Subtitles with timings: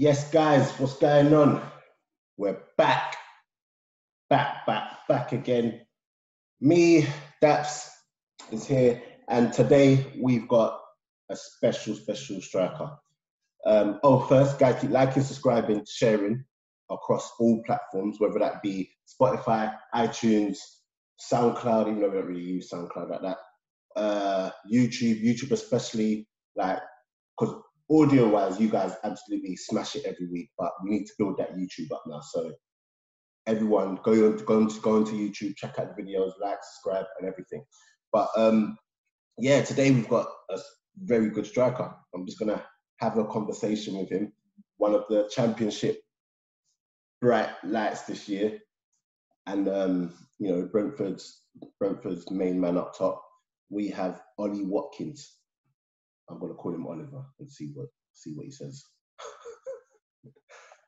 [0.00, 1.60] Yes, guys, what's going on?
[2.36, 3.16] We're back,
[4.30, 5.80] back, back, back again.
[6.60, 7.04] Me,
[7.42, 7.88] Daps,
[8.52, 10.78] is here, and today we've got
[11.32, 12.92] a special, special striker.
[13.66, 16.44] Um, oh, first, guys, keep liking, subscribing, sharing
[16.88, 18.88] across all platforms, whether that be
[19.20, 20.58] Spotify, iTunes,
[21.32, 23.38] SoundCloud, even though we don't really use SoundCloud like that.
[23.96, 26.78] Uh, YouTube, YouTube especially, like,
[27.36, 27.56] because
[27.90, 31.56] audio wise, you guys absolutely smash it every week, but we need to build that
[31.56, 32.20] YouTube up now.
[32.20, 32.52] So
[33.46, 37.28] everyone go on, go on, go onto YouTube, check out the videos, like, subscribe, and
[37.28, 37.64] everything.
[38.12, 38.76] But um,
[39.38, 40.58] yeah, today we've got a
[40.98, 41.94] very good striker.
[42.14, 42.62] I'm just gonna
[42.98, 44.32] have a conversation with him.
[44.76, 46.00] One of the championship
[47.20, 48.58] bright lights this year,
[49.46, 51.42] and um, you know Brentford's
[51.78, 53.22] Brentford's main man up top.
[53.70, 55.37] We have Ollie Watkins.
[56.30, 58.84] I'm gonna call him Oliver and see what see what he says.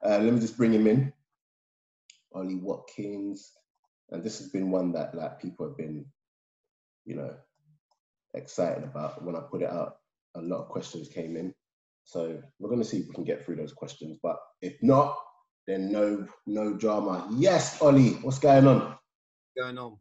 [0.04, 1.12] uh, let me just bring him in.
[2.32, 3.52] Ollie Watkins,
[4.10, 6.04] and this has been one that like people have been,
[7.04, 7.34] you know,
[8.34, 9.96] excited about when I put it out.
[10.36, 11.52] A lot of questions came in,
[12.04, 14.18] so we're gonna see if we can get through those questions.
[14.22, 15.16] But if not,
[15.66, 17.28] then no no drama.
[17.32, 18.96] Yes, Ollie, what's going on?
[19.56, 19.96] going on?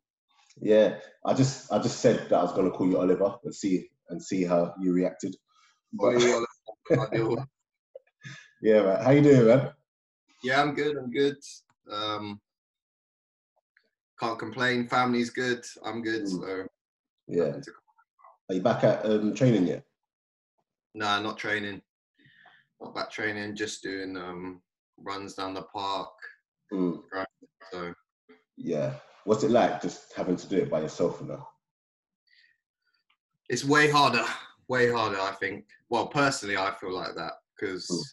[0.62, 3.90] Yeah, I just I just said that I was gonna call you Oliver and see
[4.10, 5.36] and see how you reacted.
[8.62, 9.04] Yeah, man.
[9.04, 9.70] How you doing, man?
[10.44, 10.98] Yeah, I'm good.
[10.98, 11.38] I'm good.
[11.90, 12.42] Um,
[14.20, 14.88] can't complain.
[14.88, 15.64] Family's good.
[15.86, 16.24] I'm good.
[16.24, 16.42] Mm.
[16.42, 16.68] So
[17.28, 17.54] Yeah.
[18.50, 19.86] Are you back at um, training yet?
[20.94, 21.82] nah, not training.
[22.82, 23.56] Not back training.
[23.56, 24.62] Just doing um,
[24.98, 26.12] runs down the park.
[26.74, 27.02] Mm.
[27.14, 27.28] Right.
[27.72, 27.94] So
[28.58, 28.94] Yeah.
[29.26, 31.49] What's it like just having to do it by yourself now?
[33.50, 34.26] It's way harder.
[34.68, 35.66] Way harder, I think.
[35.90, 38.04] Well, personally, I feel like that because Mm.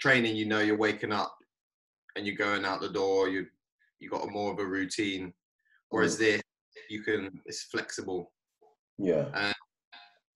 [0.00, 1.34] training, you know, you're waking up
[2.14, 3.28] and you're going out the door.
[3.28, 3.46] You
[4.00, 5.34] you got a more of a routine.
[5.88, 6.18] Whereas Mm.
[6.18, 6.42] this,
[6.88, 7.40] you can.
[7.46, 8.32] It's flexible.
[8.98, 9.52] Yeah.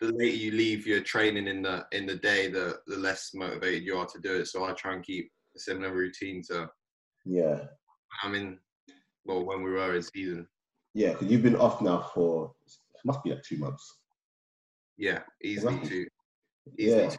[0.00, 3.84] the later you leave your training in the in the day, the the less motivated
[3.84, 4.46] you are to do it.
[4.46, 6.68] So I try and keep a similar routine to
[7.24, 7.68] Yeah.
[8.22, 8.58] I mean,
[9.24, 10.48] well, when we were in season.
[10.94, 12.52] Yeah, because you've been off now for
[13.04, 13.98] must be like two months.
[14.96, 15.84] Yeah, easily Right.
[15.88, 16.06] two.
[16.78, 17.10] Easily Yeah.
[17.10, 17.16] two.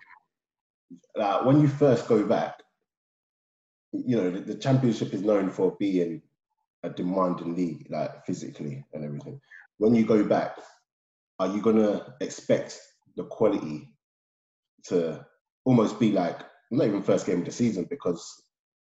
[1.15, 2.61] Like when you first go back,
[3.91, 6.21] you know, the, the championship is known for being
[6.83, 9.39] a demanding league, like physically and everything.
[9.77, 10.57] When you go back,
[11.39, 12.79] are you gonna expect
[13.15, 13.89] the quality
[14.85, 15.25] to
[15.65, 16.39] almost be like
[16.71, 18.41] not even first game of the season because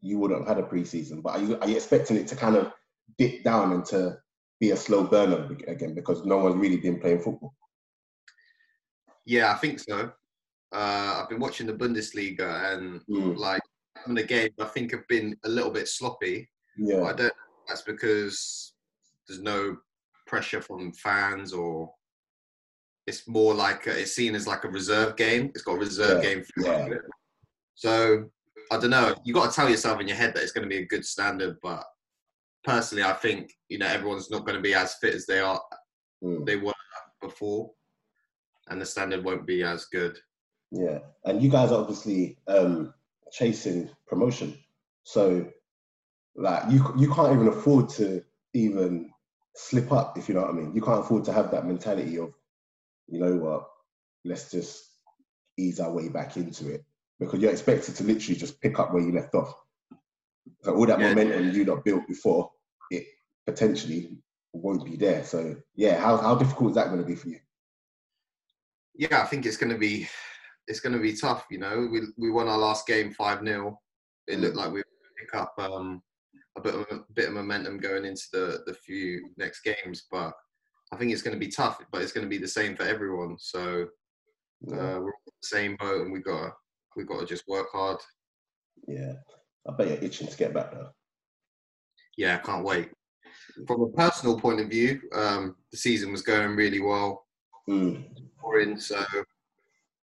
[0.01, 2.55] you wouldn't have had a preseason, but are you are you expecting it to kind
[2.55, 2.71] of
[3.17, 4.17] dip down and to
[4.59, 7.53] be a slow burner again because no one's really been playing football?
[9.25, 10.11] Yeah, I think so.
[10.71, 13.61] Uh, I've been watching the Bundesliga and Mm, like
[14.03, 16.49] some of the games I think have been a little bit sloppy.
[17.01, 17.33] But I don't.
[17.67, 18.73] That's because
[19.27, 19.77] there's no
[20.27, 21.91] pressure from fans, or
[23.07, 25.51] it's more like a, it's seen as like a reserve game.
[25.53, 26.45] It's got a reserve Yeah, game.
[26.57, 26.85] yeah.
[26.85, 27.01] it.
[27.75, 28.29] So
[28.71, 29.15] I don't know.
[29.23, 31.05] You got to tell yourself in your head that it's going to be a good
[31.05, 31.83] standard, but
[32.63, 35.61] personally, I think you know everyone's not going to be as fit as they are
[36.23, 36.45] mm.
[36.45, 36.73] they were
[37.21, 37.71] before,
[38.67, 40.17] and the standard won't be as good.
[40.71, 42.93] Yeah, and you guys are obviously um,
[43.31, 44.57] chasing promotion,
[45.03, 45.47] so
[46.35, 49.09] like you you can't even afford to even
[49.55, 50.73] slip up if you know what I mean.
[50.73, 52.33] You can't afford to have that mentality of,
[53.07, 53.67] you know what,
[54.23, 54.85] let's just
[55.57, 56.85] ease our way back into it
[57.19, 59.53] because you're expected to literally just pick up where you left off.
[60.61, 61.09] So all that Yeah.
[61.09, 62.51] momentum you not built before,
[62.91, 63.07] it
[63.45, 64.17] potentially
[64.53, 65.23] won't be there.
[65.23, 67.39] So yeah, how how difficult is that going to be for you?
[68.95, 70.07] Yeah, I think it's going to be
[70.67, 71.45] it's going to be tough.
[71.49, 73.79] You know, we we won our last game five 0
[74.27, 74.83] It looked like we
[75.17, 76.01] pick up um,
[76.57, 80.33] a bit of a bit of momentum going into the the few next games, but
[80.91, 81.79] I think it's going to be tough.
[81.91, 83.37] But it's going to be the same for everyone.
[83.39, 83.83] So
[84.71, 86.53] uh, we're all the same boat, and we got
[86.95, 87.99] we got to just work hard.
[88.87, 89.13] yeah,
[89.69, 90.89] I bet you're itching to get back though.
[92.17, 92.89] Yeah, I can't wait.
[93.67, 97.27] From a personal point of view, um, the season was going really well.
[97.69, 98.05] Mm.
[98.43, 99.03] We're in, so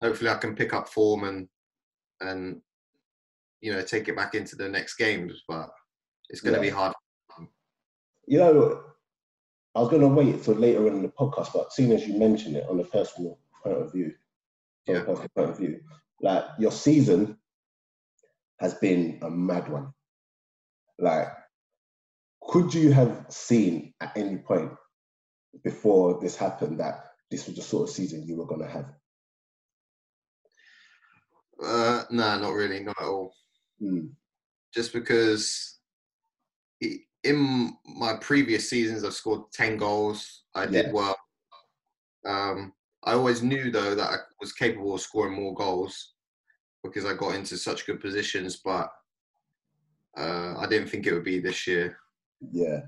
[0.00, 1.48] hopefully I can pick up form and
[2.20, 2.60] and
[3.60, 5.42] you know take it back into the next games.
[5.48, 5.70] But
[6.28, 6.70] it's going to Yeah.
[6.70, 6.94] be hard.
[8.26, 8.84] You know,
[9.74, 12.56] I was going to wait till later in the podcast, but seeing as you mentioned
[12.56, 14.14] it on a personal point of view,
[14.86, 15.00] from Yeah.
[15.00, 15.80] a personal point of view,
[16.20, 17.39] like your season
[18.60, 19.92] has been a mad one.
[20.98, 21.28] Like,
[22.42, 24.72] could you have seen at any point
[25.64, 28.92] before this happened that this was the sort of season you were going to have?
[31.62, 33.34] Uh, nah, not really, not at all.
[33.82, 34.10] Mm.
[34.74, 35.78] Just because
[36.82, 40.44] i- in my previous seasons, I've scored ten goals.
[40.54, 41.16] I did well.
[42.26, 42.72] Um,
[43.04, 46.14] I always knew though that I was capable of scoring more goals
[46.82, 48.90] because I got into such good positions, but
[50.16, 51.98] uh, I didn't think it would be this year.
[52.52, 52.80] Yeah.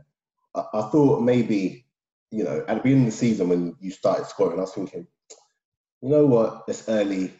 [0.54, 1.86] I, I thought maybe,
[2.30, 5.06] you know, at the beginning of the season when you started scoring, I was thinking,
[6.00, 7.32] you know what, it's early.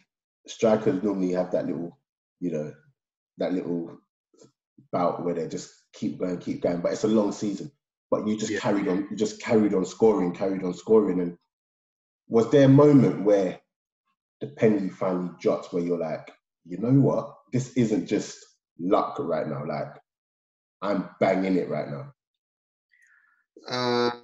[0.47, 1.97] Strikers normally have that little,
[2.39, 2.73] you know,
[3.37, 3.97] that little
[4.91, 6.81] bout where they just keep going, keep going.
[6.81, 7.71] But it's a long season.
[8.11, 8.59] But you just Yeah.
[8.59, 11.19] carried on, you just carried on scoring, carried on scoring.
[11.19, 11.37] And
[12.27, 13.59] was there a moment where
[14.39, 16.31] the penny finally drops where you're like,
[16.65, 18.37] you know what, this isn't just
[18.79, 19.65] luck right now.
[19.65, 19.93] Like
[20.81, 22.13] I'm banging it right now.
[23.69, 24.23] Um,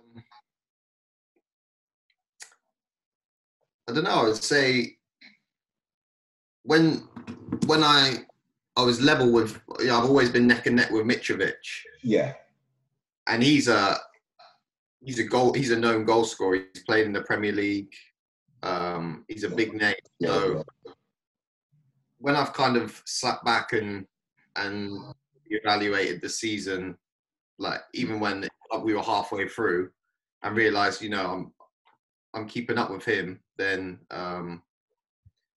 [3.88, 4.28] I don't know.
[4.28, 4.98] I'd say
[6.64, 7.08] when
[7.66, 8.26] when I
[8.76, 11.54] I was level with, you know, I've always been neck and neck with Mitrovic,
[12.04, 12.34] Yeah,
[13.28, 13.98] and he's a
[15.02, 16.66] he's a goal he's a known goal scorer.
[16.74, 17.94] He's played in the Premier League.
[18.62, 19.96] Um, he's a big name.
[20.22, 20.64] So yeah.
[22.20, 24.06] When I've kind of sat back and
[24.56, 25.14] and
[25.48, 26.98] evaluated the season,
[27.58, 28.48] like even when
[28.84, 29.90] we were halfway through,
[30.44, 31.52] and realised, you know, I'm
[32.34, 34.62] I'm keeping up with him, then um,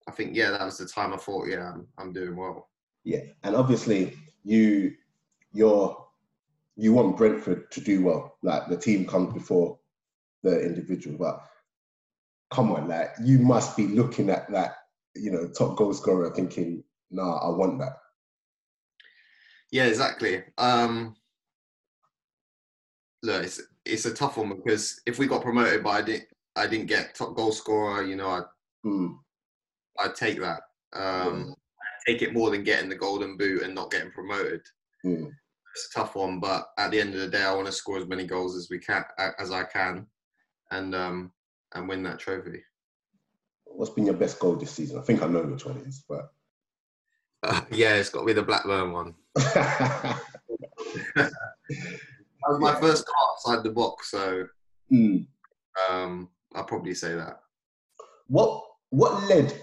[0.07, 2.69] I think yeah, that was the time I thought, yeah, I'm, I'm doing well.
[3.03, 3.21] yeah.
[3.43, 4.93] And obviously, you
[5.51, 5.97] you're
[6.75, 8.37] you want Brentford to do well.
[8.41, 9.77] Like the team comes before
[10.41, 11.45] the individual, but
[12.51, 14.77] come on, like you must be looking at that,
[15.15, 17.97] you know, top goal scorer, thinking, nah, I want that.
[19.71, 20.43] Yeah, exactly.
[20.57, 21.15] Um,
[23.23, 26.67] look, it's it's a tough one because if we got promoted, but I didn't I
[26.67, 28.41] didn't get top goal scorer, you know, I
[28.85, 29.17] Mm,
[29.99, 30.61] I'd take that.
[30.93, 34.61] Um, I'd take it more than getting the golden boot and not getting promoted.
[35.05, 35.31] mm.
[35.75, 37.97] It's a tough one, but at the end of the day, I want to score
[37.97, 39.03] as many goals as we can
[39.39, 40.05] as I can,
[40.71, 41.31] and um,
[41.73, 42.61] and win that trophy.
[43.75, 44.99] What's been your best goal this season?
[44.99, 46.31] I think I know which one it is, but
[47.43, 49.15] Uh, yeah, it's got to be the Blackburn one.
[51.15, 52.79] That was my Yeah.
[52.81, 54.47] first goal outside the box, so
[54.91, 55.25] Mm.
[55.89, 57.41] um, I'll probably say that.
[58.27, 59.53] What what led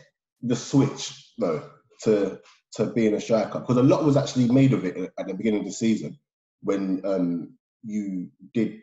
[0.42, 1.62] the switch though
[2.04, 2.40] to
[2.76, 3.60] to being a striker?
[3.60, 6.18] Because a lot was actually made of it at the beginning of the season
[6.62, 7.52] when um,
[7.84, 8.80] you did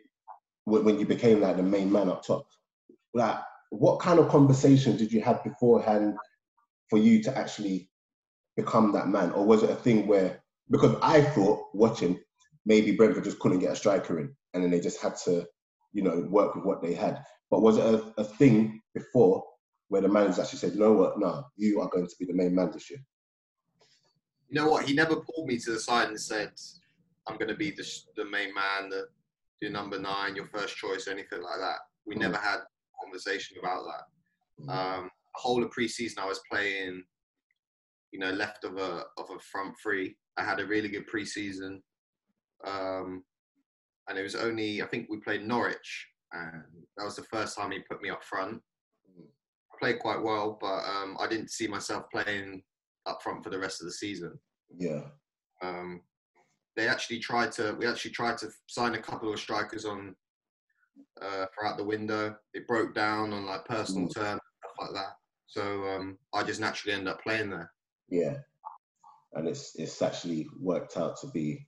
[0.64, 2.46] when when you became like the main man up top.
[3.14, 3.40] Like,
[3.70, 6.14] what kind of conversation did you have beforehand
[6.88, 7.90] for you to actually
[8.56, 12.20] become that man, or was it a thing where because I thought watching
[12.66, 15.46] maybe Brentford just couldn't get a striker in, and then they just had to,
[15.92, 17.24] you know, work with what they had.
[17.50, 19.44] But was it a, a thing before
[19.88, 22.34] where the manager actually said, you know what, no, you are going to be the
[22.34, 23.00] main man this year?
[24.50, 24.84] You know what?
[24.84, 26.52] He never pulled me to the side and said,
[27.26, 27.86] "I'm going to be the,
[28.16, 29.08] the main man, the,
[29.60, 32.20] your number nine, your first choice, anything like that." We Mm.
[32.20, 32.60] never had
[33.02, 34.72] conversation about that.
[34.72, 37.02] Um, the whole of preseason, I was playing,
[38.12, 40.16] you know, left of a of a front three.
[40.36, 41.80] I had a really good preseason,
[42.66, 43.24] um,
[44.08, 46.64] and it was only I think we played Norwich, and
[46.96, 48.60] that was the first time he put me up front.
[49.18, 52.62] I played quite well, but um, I didn't see myself playing
[53.06, 54.38] up front for the rest of the season.
[54.76, 55.02] Yeah.
[55.62, 56.02] Um,
[56.76, 57.76] they actually tried to.
[57.78, 60.14] We actually tried to sign a couple of strikers on
[61.20, 62.36] uh, throughout the window.
[62.54, 64.14] It broke down on like personal Mm.
[64.14, 65.16] terms, stuff like that.
[65.46, 67.72] So um, I just naturally end up playing there.
[68.08, 68.36] Yeah.
[69.34, 71.66] And it's it's actually worked out to be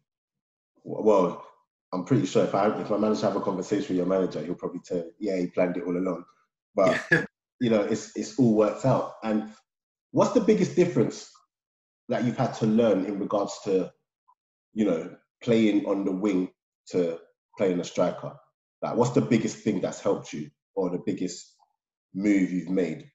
[0.84, 1.44] well,
[1.92, 4.42] I'm pretty sure if I if I manage to have a conversation with your manager,
[4.42, 6.24] he'll probably tell yeah, he planned it all along.
[6.74, 7.00] But
[7.60, 9.14] you know, it's it's all worked out.
[9.22, 9.50] And
[10.12, 11.30] what's the biggest difference
[12.08, 13.92] that you've had to learn in regards to,
[14.72, 16.50] you know, playing on the wing
[16.88, 17.18] to
[17.58, 18.34] playing a striker?
[18.82, 21.56] Like what's the biggest thing that's helped you or the biggest
[22.14, 23.10] move you've made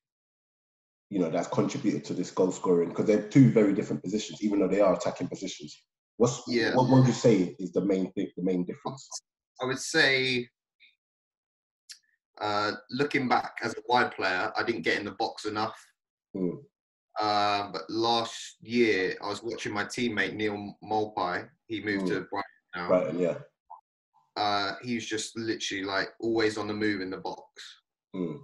[1.11, 4.59] you know, that's contributed to this goal scoring because they're two very different positions, even
[4.59, 5.83] though they are attacking positions.
[6.17, 6.75] What's Yeah.
[6.75, 9.07] what would you say is the main thing, the main difference?
[9.61, 10.49] I would say,
[12.39, 15.79] uh, looking back as a wide player, I didn't get in the box enough.
[16.35, 16.63] Mm.
[17.19, 21.47] Uh, but last year, I was watching my teammate Neal Maupay.
[21.67, 22.09] He moved Mm.
[22.09, 22.89] to Brighton now.
[22.89, 23.37] Right, and yeah.
[24.35, 27.43] Uh, he was just literally like always on the move in the box.
[28.15, 28.39] Mm.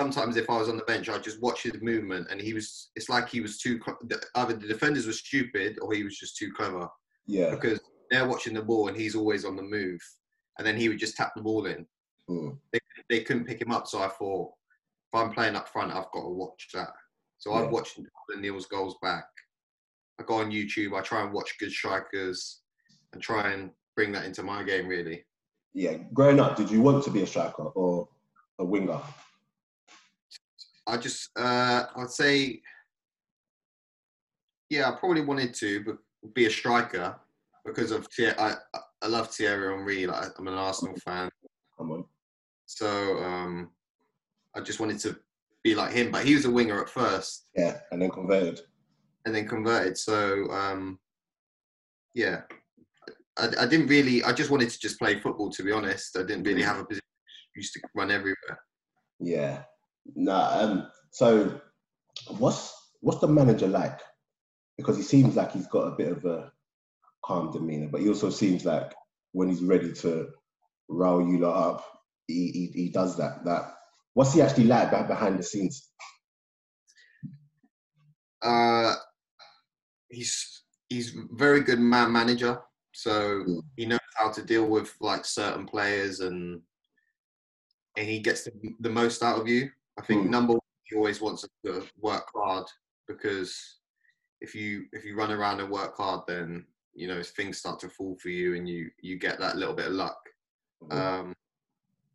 [0.00, 2.90] Sometimes, if I was on the bench, I'd just watch his movement, and he was.
[2.96, 3.78] It's like he was too.
[4.34, 6.88] Either the defenders were stupid, or he was just too clever.
[7.26, 7.50] Yeah.
[7.50, 10.00] Because they're watching the ball, and he's always on the move,
[10.58, 11.86] and then he would just tap the ball in.
[12.28, 12.56] Mm.
[13.10, 13.86] they couldn't pick him up.
[13.86, 14.50] So I thought,
[15.12, 16.90] if I'm playing up front, I've got to watch that.
[17.38, 18.00] So I've watched
[18.38, 19.26] Neal's goals back.
[20.18, 20.98] I go on YouTube.
[20.98, 22.60] I try and watch good strikers
[23.12, 24.88] and try and bring that into my game.
[24.88, 25.24] Really.
[25.74, 25.98] Yeah.
[26.12, 28.08] Growing up, did you want to be a striker or
[28.58, 29.00] a winger?
[30.86, 32.60] I just, uh, I'd say,
[34.70, 35.98] yeah, I probably wanted to
[36.32, 37.16] be a striker
[37.64, 38.54] because of I,
[39.02, 40.06] I love Thierry Henry.
[40.06, 41.30] Like I'm an Arsenal fan.
[41.76, 42.04] Come on.
[42.66, 43.70] So um,
[44.54, 45.16] I just wanted to
[45.62, 47.46] be like him, but he was a winger at first.
[47.56, 48.60] Yeah, and then converted.
[49.26, 49.96] And then converted.
[49.96, 50.98] So um,
[52.14, 52.42] yeah,
[53.38, 54.22] I, I didn't really.
[54.22, 55.50] I just wanted to just play football.
[55.50, 57.02] To be honest, I didn't really have a position.
[57.04, 58.58] I used to run everywhere.
[59.20, 59.62] Yeah.
[60.14, 60.34] No.
[60.34, 60.88] Um.
[61.10, 61.60] So,
[62.38, 64.00] what's what's the manager like?
[64.76, 66.52] Because he seems like he's got a bit of a
[67.24, 68.92] calm demeanor, but he also seems like
[69.32, 70.28] when he's ready to
[70.88, 71.84] rile you lot up,
[72.26, 73.44] he, he, he does that.
[73.44, 73.74] That
[74.14, 75.90] what's he actually like behind the scenes?
[78.42, 78.94] Uh,
[80.08, 82.60] he's he's very good man manager,
[82.94, 83.60] so mm.
[83.76, 86.60] he knows how to deal with like certain players and
[87.96, 89.68] and he gets the, the most out of you.
[89.98, 90.30] I think mm.
[90.30, 92.66] number one, he always wants to work hard
[93.06, 93.78] because
[94.40, 97.88] if you if you run around and work hard, then you know things start to
[97.88, 100.18] fall for you and you you get that little bit of luck.
[100.84, 100.96] Mm.
[100.96, 101.34] Um,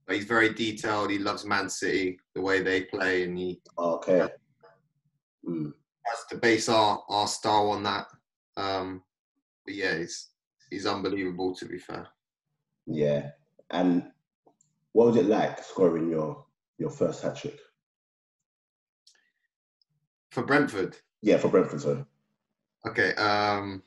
[0.08, 1.12] but he's very detailed.
[1.12, 4.30] He loves Man City, the way they play, and he okay.
[5.48, 5.74] Mm.
[6.06, 8.08] Has to base our our style on that.
[8.56, 9.04] Um,
[9.66, 10.29] but yeah, he's
[10.70, 12.08] he's unbelievable to be fair.
[12.86, 13.32] Yeah,
[13.72, 14.12] and
[14.94, 16.46] what was it like scoring your
[16.78, 17.60] your first hat trick
[20.32, 20.98] for Brentford?
[21.22, 21.82] Yeah, for Brentford.
[21.82, 22.06] Sorry.
[22.88, 23.14] Okay.
[23.16, 23.84] Um,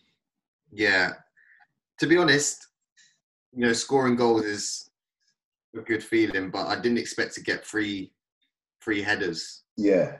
[0.70, 1.12] yeah.
[2.00, 2.68] To be honest,
[3.54, 4.90] you know, scoring goals is
[5.76, 8.12] a good feeling, but I didn't expect to get three
[8.82, 9.62] three headers.
[9.76, 10.18] Yeah.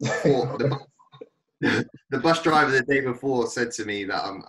[0.00, 0.78] the,
[2.10, 4.42] the bus driver the day before said to me that I'm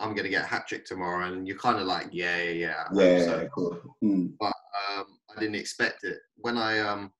[0.00, 2.84] I'm gonna get a hat trick tomorrow, and you're kind of like, yeah, yeah, yeah.
[2.94, 3.48] Yeah, so.
[3.54, 3.80] cool.
[4.02, 4.32] Mm.
[4.40, 4.52] But
[4.96, 5.04] um,
[5.36, 6.18] I didn't expect it.
[6.36, 7.12] When I um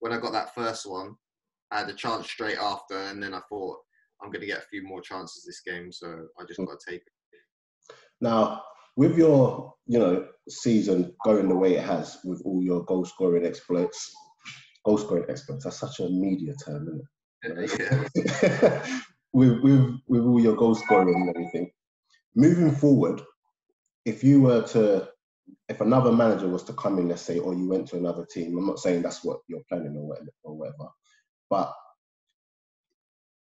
[0.00, 1.14] when I got that first one,
[1.70, 3.78] I had a chance straight after, and then I thought
[4.22, 6.66] I'm gonna get a few more chances this game, so I just mm.
[6.66, 7.12] got to take it.
[8.20, 8.62] Now,
[8.96, 13.46] with your you know season going the way it has with all your goal scoring
[13.46, 14.12] exploits
[14.84, 17.00] goal scoring exploits that's such a media term
[17.44, 18.10] isn't it
[18.52, 19.00] yeah.
[19.32, 21.70] with, with with all your goal scoring and everything
[22.34, 23.20] moving forward
[24.04, 25.08] if you were to
[25.68, 28.56] if another manager was to come in let's say or you went to another team
[28.56, 30.88] i'm not saying that's what you're planning or whatever, or whatever
[31.50, 31.74] but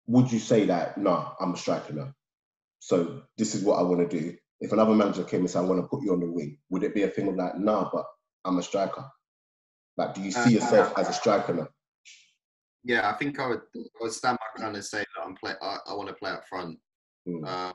[0.08, 2.14] would you say that no i'm a striker now
[2.80, 5.66] so this is what i want to do if another manager came and said, I
[5.66, 7.90] want to put you on the wing," would it be a thing of like, "Nah,
[7.92, 8.06] but
[8.44, 9.06] I'm a striker"?
[9.98, 11.68] Like, do you see uh, yourself as a striker now?
[12.88, 15.54] Yeah, I think I would, I would stand my ground and say that I'm play.
[15.62, 16.80] I, I want to play up front,
[17.28, 17.46] mm.
[17.46, 17.74] uh,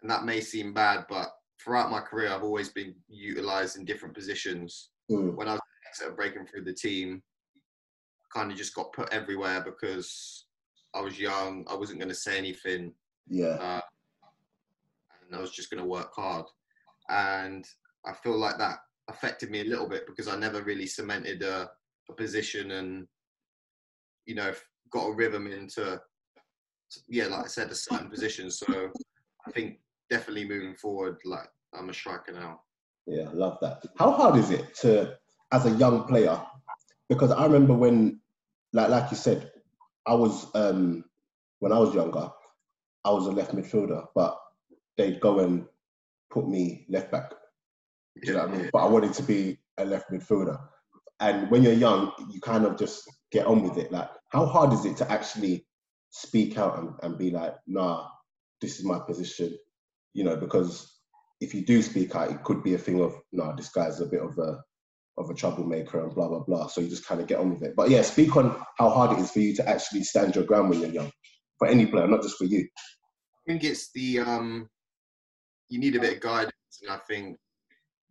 [0.00, 1.32] and that may seem bad, but
[1.62, 4.90] throughout my career, I've always been utilised in different positions.
[5.10, 5.34] Mm.
[5.34, 7.20] When I was breaking through the team,
[8.22, 10.46] I kind of just got put everywhere because
[10.94, 11.64] I was young.
[11.68, 12.92] I wasn't going to say anything.
[13.28, 13.56] Yeah.
[13.60, 13.80] Uh,
[15.26, 16.46] and I was just going to work hard.
[17.08, 17.66] And
[18.04, 21.68] I feel like that affected me a little bit because I never really cemented a,
[22.08, 23.08] a position and,
[24.26, 24.52] you know,
[24.90, 26.00] got a rhythm into,
[27.08, 28.50] yeah, like I said, a certain position.
[28.50, 28.90] So
[29.46, 29.78] I think
[30.10, 32.60] definitely moving forward, like I'm a striker now.
[33.06, 33.84] Yeah, I love that.
[33.98, 35.16] How hard is it to,
[35.52, 36.40] as a young player,
[37.08, 38.20] because I remember when,
[38.72, 39.50] like like you said,
[40.06, 41.04] I was um,
[41.60, 42.30] when I was younger,
[43.04, 44.36] I was a left midfielder, but
[44.96, 45.66] they'd go and
[46.30, 47.32] put me left back.
[48.22, 48.70] You know what I mean?
[48.72, 50.58] But I wanted to be a left midfielder.
[51.20, 53.92] And when you're young, you kind of just get on with it.
[53.92, 55.66] Like, how hard is it to actually
[56.10, 58.06] speak out and, and be like, nah,
[58.60, 59.56] this is my position?
[60.14, 61.00] You know, because
[61.40, 64.06] if you do speak out, it could be a thing of, nah, this guy's a
[64.06, 64.58] bit of a
[65.18, 66.66] of a troublemaker and blah blah blah.
[66.66, 67.74] So you just kind of get on with it.
[67.74, 70.70] But yeah, speak on how hard it is for you to actually stand your ground
[70.70, 71.10] when you're young,
[71.58, 72.60] for any player, not just for you.
[72.60, 74.68] I think it's the um,
[75.68, 76.52] you need a bit of guidance,
[76.82, 77.38] and I think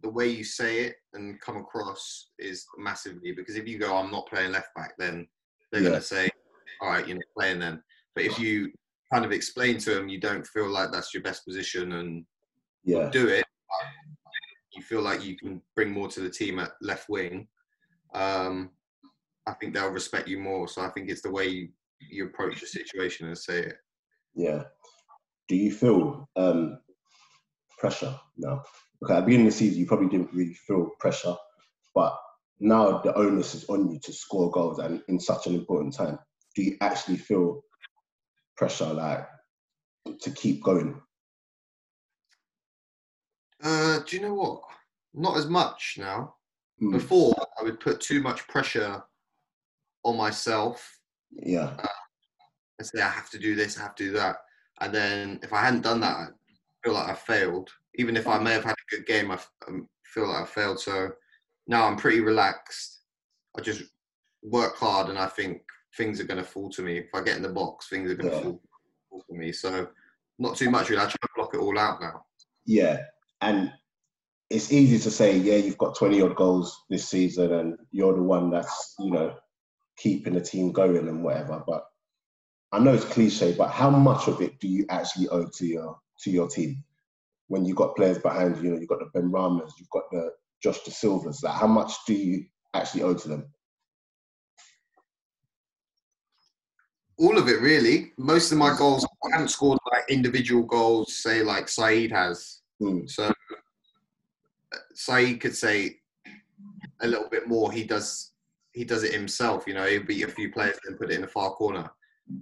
[0.06, 4.12] the way you say it and come across is massively because if you go, "I'm
[4.12, 5.28] not playing left back," then
[5.72, 5.90] they're yeah.
[5.90, 6.30] going to say,
[6.80, 7.82] "All right, you're not playing then."
[8.14, 8.72] But if you
[9.12, 12.24] kind of explain to them you don't feel like that's your best position and
[12.84, 13.10] yeah.
[13.10, 13.46] do it,
[14.74, 17.48] you feel like you can bring more to the team at left wing.
[18.14, 18.70] Um,
[19.48, 20.68] I think they'll respect you more.
[20.68, 21.70] So I think it's the way you,
[22.00, 23.78] you approach the situation and say it.
[24.36, 24.66] Yeah.
[25.48, 26.78] Do you feel um,
[27.78, 28.64] pressure now.
[29.10, 31.36] At the beginning of the season, you probably didn't really feel pressure,
[31.94, 32.18] but
[32.60, 36.18] now the onus is on you to score goals and in such an important time.
[36.56, 37.62] do you actually feel
[38.56, 39.28] pressure like
[40.22, 41.02] to keep going?
[43.62, 44.62] Uh, do you know what?
[45.14, 46.36] Not as much now.
[46.82, 49.04] Mm, Before, I would put too much pressure
[50.04, 50.98] on myself
[51.32, 51.76] yeah,
[52.78, 54.38] and say, I have to do this, I have to do that.
[54.82, 56.28] And then if I hadn't done that, I
[56.84, 57.70] feel like I failed.
[57.98, 60.46] Even if I may have had a good game, I f- um, feel like I
[60.46, 60.80] failed.
[60.80, 61.12] So
[61.68, 63.02] now I'm pretty relaxed.
[63.58, 63.84] I just
[64.44, 65.62] work hard and I think
[65.98, 66.98] things are going to fall to me.
[67.00, 68.44] If I get in the box, things are going to Yeah.
[68.44, 68.62] fall,
[69.10, 69.52] fall to me.
[69.52, 69.88] So
[70.40, 71.02] not too much really.
[71.02, 72.26] I try to block it all out now.
[72.66, 73.00] yeah,
[73.42, 73.72] and
[74.50, 78.22] it's easy to say, yeah, you've got twenty odd goals this season, and you're the
[78.22, 79.36] one that's you know
[79.98, 81.64] keeping the team going and whatever.
[81.66, 81.86] But
[82.72, 86.00] I know it's cliche, but how much of it do you actually owe to your
[86.22, 86.84] to your team
[87.48, 88.64] when you got players behind you?
[88.64, 91.44] You know, you've got the Benrahmas, you've got the Josh Dasilvas.
[91.44, 93.46] Like, how much do you actually owe to them?
[97.18, 98.12] All of it really.
[98.18, 102.62] Most of my goals, I haven't scored like individual goals, say like Saeed has.
[102.82, 103.32] Mm, So
[104.94, 105.98] Saeed could say
[107.02, 107.72] a little bit more.
[107.72, 108.32] He does
[108.74, 109.64] he does it himself.
[109.66, 111.90] You know, he'll beat a few players and put it in the far corner.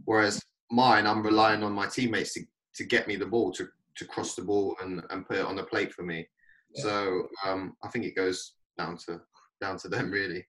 [0.05, 0.41] Whereas
[0.72, 2.41] mine, I'm relying on my teammates to,
[2.75, 5.55] to get me the ball, to, to cross the ball and, and put it on
[5.55, 6.27] the plate for me.
[6.75, 6.83] Yeah.
[6.83, 9.21] So um, I think it goes down to
[9.62, 10.45] down to them really.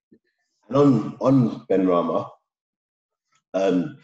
[0.68, 2.28] And on on Benrahma,
[3.52, 3.98] um,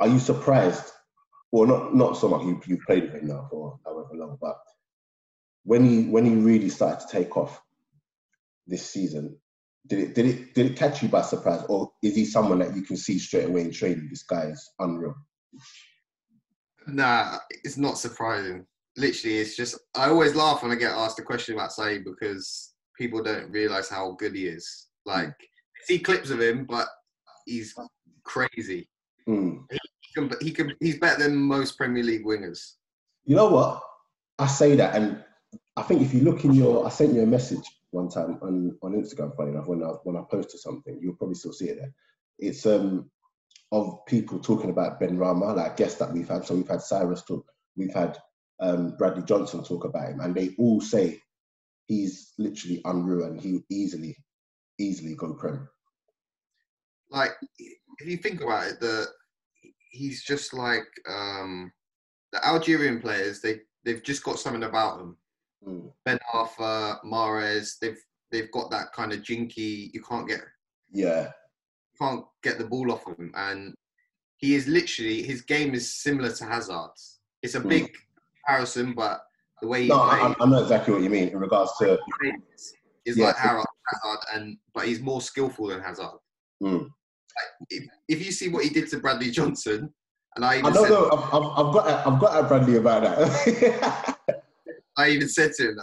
[0.00, 0.90] are you surprised?
[1.50, 2.42] Well, not not so much.
[2.42, 4.56] You you played with him now for however long, but
[5.64, 7.60] when he when he really started to take off
[8.66, 9.36] this season,
[9.86, 12.74] did it did it did it catch you by surprise, or is he someone that
[12.74, 14.08] you can see straight away in training?
[14.08, 15.14] This guy is unreal.
[16.86, 18.66] Nah, it's not surprising.
[18.96, 22.74] Literally, it's just I always laugh when I get asked a question about Saeed because
[22.96, 24.88] people don't realize how good he is.
[25.04, 26.86] Like, I see clips of him, but
[27.46, 27.74] he's
[28.24, 28.88] crazy.
[29.28, 29.64] Mm.
[29.70, 29.78] He
[30.14, 32.74] can, he can, he's better than most Premier League wingers.
[33.24, 33.82] You know what?
[34.38, 35.22] I say that, and
[35.76, 38.76] I think if you look in your, I sent you a message one time on,
[38.82, 39.36] on Instagram.
[39.36, 41.92] Funny enough, when I when I posted something, you'll probably still see it there.
[42.38, 43.10] It's um
[43.72, 46.44] of people talking about Benrahma, like guests that we've had.
[46.44, 47.44] So we've had Cyrus talk,
[47.76, 48.16] we've had
[48.60, 51.20] um, Bradley Johnson talk about him, and they all say
[51.86, 54.16] he's literally and he easily,
[54.78, 55.68] easily go prem.
[57.10, 59.06] Like, if you think about it, the
[59.90, 61.72] he's just like um,
[62.32, 63.40] the Algerian players.
[63.40, 65.16] They they've just got something about them.
[65.66, 65.92] Mm.
[66.04, 69.90] Ben Arthur, Mahrez, they've they've got that kind of jinky.
[69.94, 70.40] You can't get
[70.92, 71.30] Yeah,
[72.00, 73.74] can't get the ball off him, and
[74.36, 77.20] he is literally his game is similar to Hazard's.
[77.42, 77.68] It's a Mm.
[77.68, 77.96] big
[78.46, 79.20] comparison, but
[79.62, 81.98] the way he no, I, plays I know exactly what you mean in regards to.
[83.04, 83.26] is Yeah.
[83.26, 86.18] like Hazard, Hazard, and but he's more skillful than Hazard.
[86.62, 86.88] Mm.
[87.70, 89.92] If, if you see what he did to Bradley Johnson,
[90.36, 91.08] and I I don't said, know.
[91.12, 94.18] I've, I've, I've got I've got at Bradley about that.
[94.98, 95.78] I even said to him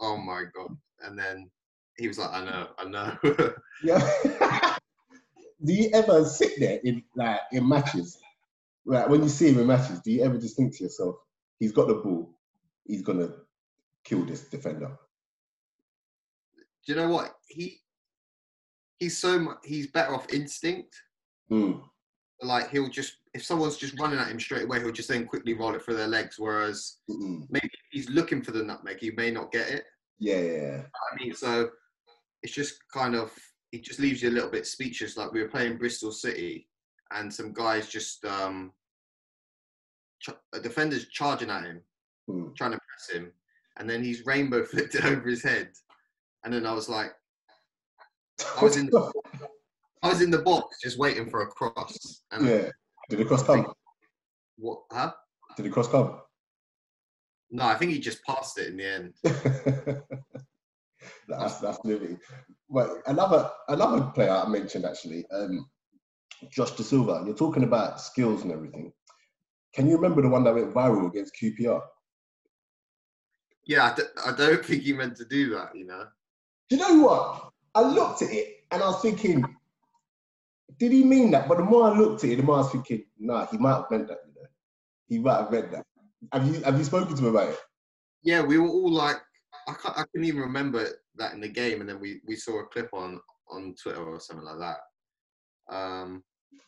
[0.00, 1.50] oh my god, and then
[1.98, 3.52] he was like, I know, I know.
[3.82, 4.76] Yeah.
[5.64, 8.18] do you ever sit there in like in matches?
[8.84, 11.16] Like when you see him in matches, do you ever just think to yourself,
[11.58, 12.30] he's got the ball,
[12.84, 13.30] he's gonna
[14.04, 14.96] kill this defender?
[16.86, 17.80] Do you know what he?
[18.98, 19.58] He's so much.
[19.64, 20.94] He's better off instinct.
[21.50, 21.80] Mm.
[22.42, 25.54] like he'll just if someone's just running at him straight away, he'll just then quickly
[25.54, 26.36] roll it through their legs.
[26.38, 27.46] Whereas Mm-mm.
[27.50, 29.84] maybe if he's looking for the nutmeg, he may not get it.
[30.18, 30.82] Yeah, yeah, yeah.
[30.82, 31.68] I mean, so
[32.42, 33.30] it's just kind of
[33.76, 35.16] it just leaves you a little bit speechless.
[35.16, 36.68] Like we were playing Bristol City,
[37.12, 38.72] and some guys just um,
[40.20, 41.80] ch- a defender's charging at him,
[42.28, 42.56] Mm.
[42.56, 43.30] trying to press him,
[43.78, 45.70] and then he's rainbow flipped it over his head,
[46.44, 47.12] and then I was like,
[48.58, 49.12] I was in the,
[50.02, 52.70] I was in the box just waiting for a cross, and yeah.
[53.08, 53.72] Did the cross come?
[54.58, 54.80] what?
[54.90, 55.12] Huh?
[55.56, 56.20] Did the cross come?
[57.52, 59.14] No, I think he just passed it in the end.
[61.28, 62.18] that's that's really.
[62.68, 65.68] Well, another another player I mentioned actually, um,
[66.50, 67.24] Josh Dasilva.
[67.26, 68.92] You're talking about skills and everything.
[69.74, 71.82] Can you remember the one that went viral against QPR?
[73.66, 75.74] Yeah, I, d- I don't think he meant to do that.
[75.74, 76.06] You know.
[76.68, 77.50] Do you know what?
[77.74, 79.44] I looked at it and I was thinking,
[80.78, 81.48] did he mean that?
[81.48, 83.74] But the more I looked at it, the more I was thinking, nah, he might
[83.74, 84.18] have meant that.
[84.26, 84.48] You know?
[85.08, 85.84] He might have meant that.
[86.32, 87.58] Have you have you spoken to him about it?
[88.22, 89.16] Yeah, we were all like,
[89.68, 92.60] I can't, I couldn't even remember that in the game, and then we, we saw
[92.60, 95.74] a clip on on Twitter or something like that.
[95.74, 96.22] Um,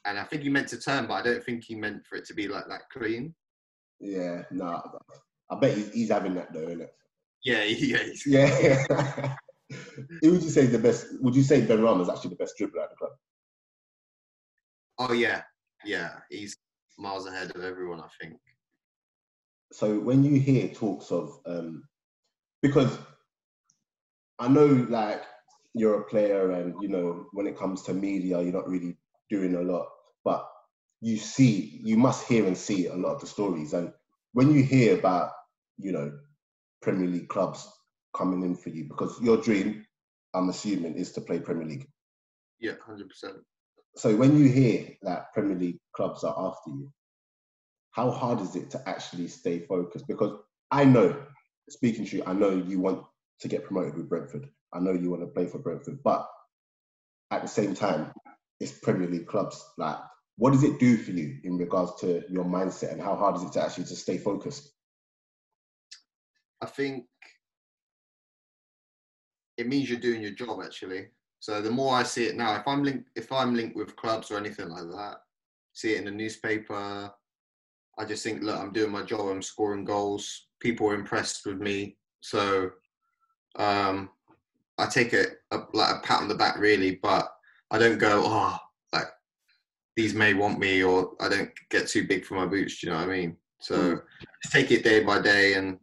[0.04, 2.24] and I think he meant to turn, but I don't think he meant for it
[2.26, 3.34] to be like that clean.
[4.00, 4.80] Yeah, nah.
[5.50, 6.92] I bet he's, he's having that though, isn't it?
[7.44, 9.36] Yeah, yeah, he's- Yeah.
[10.22, 11.06] Who would you say the best?
[11.20, 13.10] Would you say Benrahma is actually the best dribbler at the club?
[14.98, 15.42] Oh yeah,
[15.84, 16.56] yeah, he's
[16.98, 18.00] miles ahead of everyone.
[18.00, 18.38] I think.
[19.72, 21.84] So when you hear talks of, um,
[22.62, 22.98] because
[24.38, 25.22] I know like
[25.74, 28.96] you're a player, and you know when it comes to media, you're not really
[29.30, 29.88] doing a lot,
[30.24, 30.48] but
[31.00, 33.92] you see, you must hear and see a lot of the stories, and
[34.32, 35.32] when you hear about,
[35.78, 36.12] you know,
[36.82, 37.68] Premier League clubs
[38.14, 39.84] coming in for you, because your dream,
[40.34, 41.88] I'm assuming, is to play Premier League.
[42.60, 43.36] Yeah, hundred percent.
[43.96, 46.92] So when you hear that Premier League clubs are after you,
[47.90, 50.06] how hard is it to actually stay focused?
[50.06, 50.38] Because
[50.70, 51.16] I know,
[51.68, 53.04] speaking to you, I know you want
[53.40, 54.48] to get promoted with Brentford.
[54.72, 56.28] I know you want to play for Brentford, but
[57.30, 58.12] at the same time,
[58.60, 59.64] it's Premier League clubs.
[59.76, 59.98] Like,
[60.36, 63.42] what does it do for you in regards to your mindset, and how hard is
[63.42, 64.70] it to actually to stay focused?
[66.60, 67.06] I think
[69.56, 71.08] it means you're doing your job actually.
[71.40, 74.30] So the more I see it now, if I'm linked, if I'm linked with clubs
[74.30, 75.18] or anything like that,
[75.72, 77.12] see it in the newspaper,
[77.98, 79.26] I just think, look, I'm doing my job.
[79.28, 80.46] I'm scoring goals.
[80.60, 81.96] People are impressed with me.
[82.20, 82.70] So
[83.58, 84.10] um,
[84.78, 87.28] I take it a, like a pat on the back, really, but
[87.70, 88.56] I don't go, oh,
[88.92, 89.06] like
[89.96, 92.80] these may want me, or I don't get too big for my boots.
[92.80, 93.36] Do you know what I mean?
[93.60, 94.02] So mm.
[94.42, 95.78] just take it day by day, and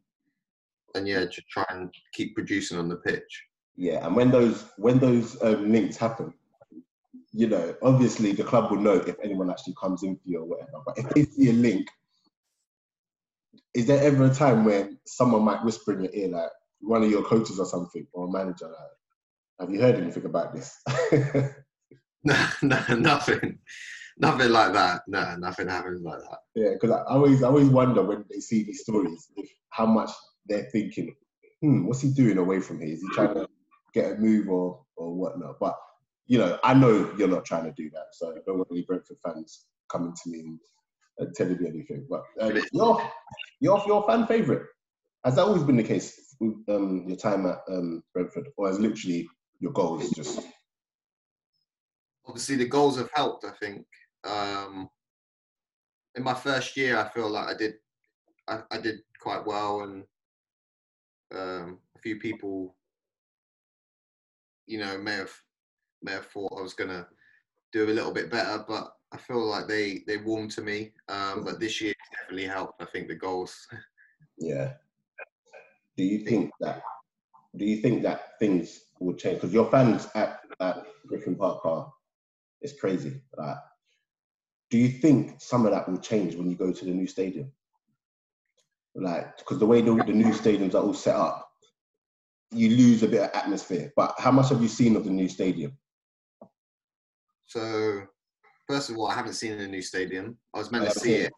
[0.95, 3.43] and yeah, just try and keep producing on the pitch.
[3.75, 6.33] Yeah, and when those when those um, links happen,
[7.33, 10.45] you know, obviously the club will know if anyone actually comes in for you or
[10.45, 10.81] whatever.
[10.85, 11.85] But if they see a link
[13.75, 16.49] is there ever a time when someone might whisper in your ear, like
[16.81, 20.53] one of your coaches or something, or a manager, like, have you heard anything about
[20.53, 20.77] this?
[22.23, 23.59] no, no, nothing,
[24.17, 25.01] nothing like that.
[25.07, 26.39] No, nothing happens like that.
[26.55, 30.11] Yeah, because I always, I always wonder when they see these stories, if, how much
[30.47, 31.15] they're thinking,
[31.61, 32.93] hmm, what's he doing away from here?
[32.93, 33.47] Is he trying to
[33.93, 35.59] get a move or or whatnot?
[35.59, 35.75] But
[36.27, 39.17] you know, I know you're not trying to do that, so don't want any Brentford
[39.23, 40.57] fans coming to me
[41.19, 42.07] and telling me anything.
[42.09, 43.11] But um, your
[43.59, 44.63] your your fan favorite
[45.23, 48.79] has that always been the case with um, your time at um, Brentford, or has
[48.79, 49.27] literally
[49.59, 50.41] your goals just?
[52.27, 53.45] Obviously, the goals have helped.
[53.45, 53.85] I think
[54.23, 54.89] um,
[56.15, 57.73] in my first year, I feel like I did
[58.47, 60.03] I, I did quite well, and
[61.33, 62.75] um, a few people,
[64.67, 65.33] you know, may have
[66.01, 67.07] may have thought I was gonna
[67.71, 70.93] do a little bit better, but I feel like they they warmed to me.
[71.09, 72.81] Um, but this year definitely helped.
[72.81, 73.67] I think the goals.
[74.37, 74.73] Yeah.
[75.97, 76.81] Do you think that?
[77.55, 79.37] Do you think that things will change?
[79.37, 81.91] Because your fans at at Griffin Park are,
[82.61, 83.21] it's crazy.
[83.37, 83.57] Like,
[84.69, 87.51] do you think some of that will change when you go to the new stadium?
[88.95, 91.49] Like, because the way the, the new stadiums are all set up,
[92.51, 93.91] you lose a bit of atmosphere.
[93.95, 95.77] But how much have you seen of the new stadium?
[97.45, 98.03] So
[98.67, 100.37] first of all, I haven't seen the new stadium.
[100.53, 101.33] I was meant to see it.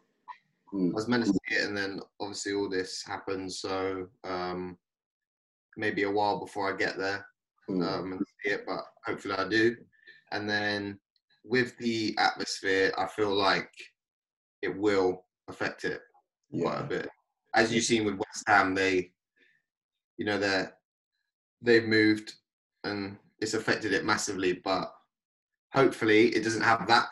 [0.74, 0.90] Mm.
[0.90, 3.52] I was meant to see it, and then obviously all this happened.
[3.52, 4.76] So um,
[5.76, 7.24] maybe a while before I get there
[7.70, 7.86] mm.
[7.86, 9.76] um, and see it, but hopefully I do.
[10.32, 10.98] And then
[11.44, 13.70] with the atmosphere, I feel like
[14.62, 16.00] it will affect it
[16.50, 16.64] yeah.
[16.64, 17.08] quite a bit.
[17.54, 19.10] As you've seen with West Ham, they,
[20.18, 20.74] you know, they're
[21.62, 22.34] they've moved
[22.84, 24.52] and it's affected it massively.
[24.52, 24.92] But
[25.72, 27.06] hopefully, it doesn't have that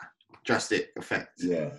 [0.45, 1.41] drastic effect.
[1.41, 1.71] Yeah.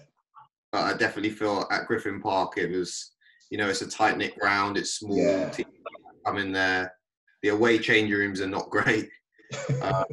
[0.79, 3.11] But I definitely feel at Griffin Park it was,
[3.51, 4.77] you know, it's a tight knit ground.
[4.77, 5.19] It's small.
[5.19, 5.53] Yeah.
[6.25, 6.95] Come in there.
[7.43, 9.09] The away change rooms are not great.
[9.83, 10.05] uh,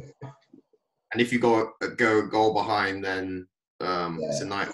[1.12, 3.46] and if you go go a goal behind, then
[3.80, 4.28] um, yeah.
[4.28, 4.68] it's a night.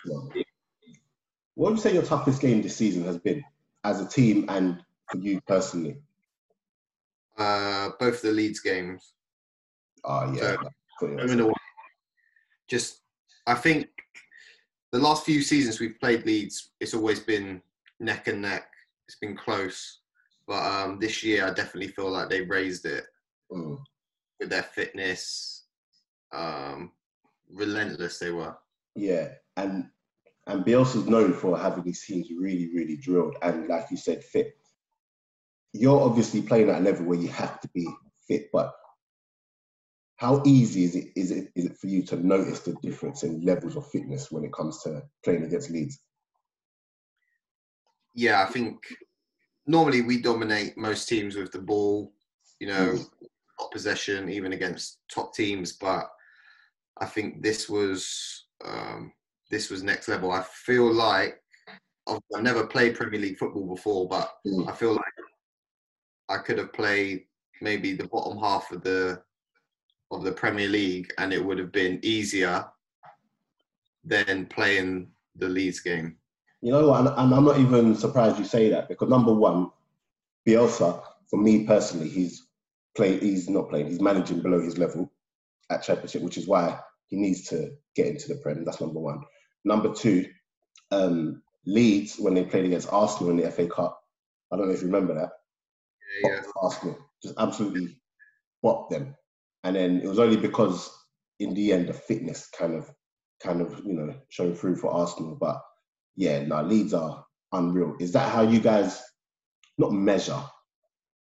[1.55, 3.45] What would you say your toughest game this season has been
[3.85, 5.99] as a team and for you personally?
[7.37, 9.13] Uh, both the Leeds games.
[10.05, 10.57] Oh yeah.
[11.01, 11.53] So,
[12.67, 13.03] just
[13.47, 13.89] I think
[14.93, 17.63] the last few seasons we've played Leeds, it's always been
[17.99, 18.69] neck and neck.
[19.09, 20.01] It's been close,
[20.47, 23.05] but um, this year I definitely feel like they raised it
[23.51, 23.79] mm.
[24.39, 25.65] with their fitness.
[26.33, 26.93] Um,
[27.51, 28.55] relentless they were.
[28.95, 29.89] Yeah, and
[30.47, 34.57] and Bielsa's known for having his teams really, really drilled and, like you said, fit.
[35.73, 37.89] You're obviously playing at a level where you have to be
[38.27, 38.75] fit, but
[40.23, 43.45] how easy is it is it is it for you to notice the difference in
[43.45, 45.99] levels of fitness when it comes to playing against Leeds?
[48.15, 48.77] Yeah, I think
[49.67, 52.13] normally we dominate most teams with the ball,
[52.61, 53.07] you know, mm.
[53.73, 55.73] possession, even against top teams.
[55.73, 56.09] But
[57.01, 59.13] I think this was um,
[59.51, 60.31] this was next level.
[60.31, 61.43] I feel like
[62.07, 64.69] I've never played Premier League football before, but mm.
[64.69, 65.19] I feel like
[66.29, 67.25] I could have played
[67.61, 69.21] maybe the bottom half of the
[70.13, 72.65] of the Premier League, and it would have been easier
[74.05, 76.17] than playing the Leeds game.
[76.61, 76.95] You know?
[76.95, 79.71] And, and I'm not even surprised you say that because number one,
[80.47, 82.47] Bielsa, for me personally, he's
[82.95, 83.21] playing.
[83.21, 83.87] He's not playing.
[83.87, 85.11] He's managing below his level
[85.71, 88.65] at Championship, which is why he needs to get into the Prem.
[88.65, 89.23] That's number one.
[89.65, 90.27] Number two,
[90.91, 94.03] um, Leeds when they played against Arsenal in the FA Cup.
[94.53, 95.31] I don't know if you remember that.
[96.23, 96.43] Yeah, yeah.
[96.61, 97.97] Arsenal just absolutely
[98.65, 99.15] bopped them,
[99.65, 100.91] and then it was only because
[101.41, 102.91] in the end the fitness kind of,
[103.43, 105.37] kind of you know showed through for Arsenal.
[105.41, 105.61] But
[106.17, 107.97] yeah, now Leeds are unreal.
[108.01, 109.03] Is that how you guys
[109.79, 110.41] not measure,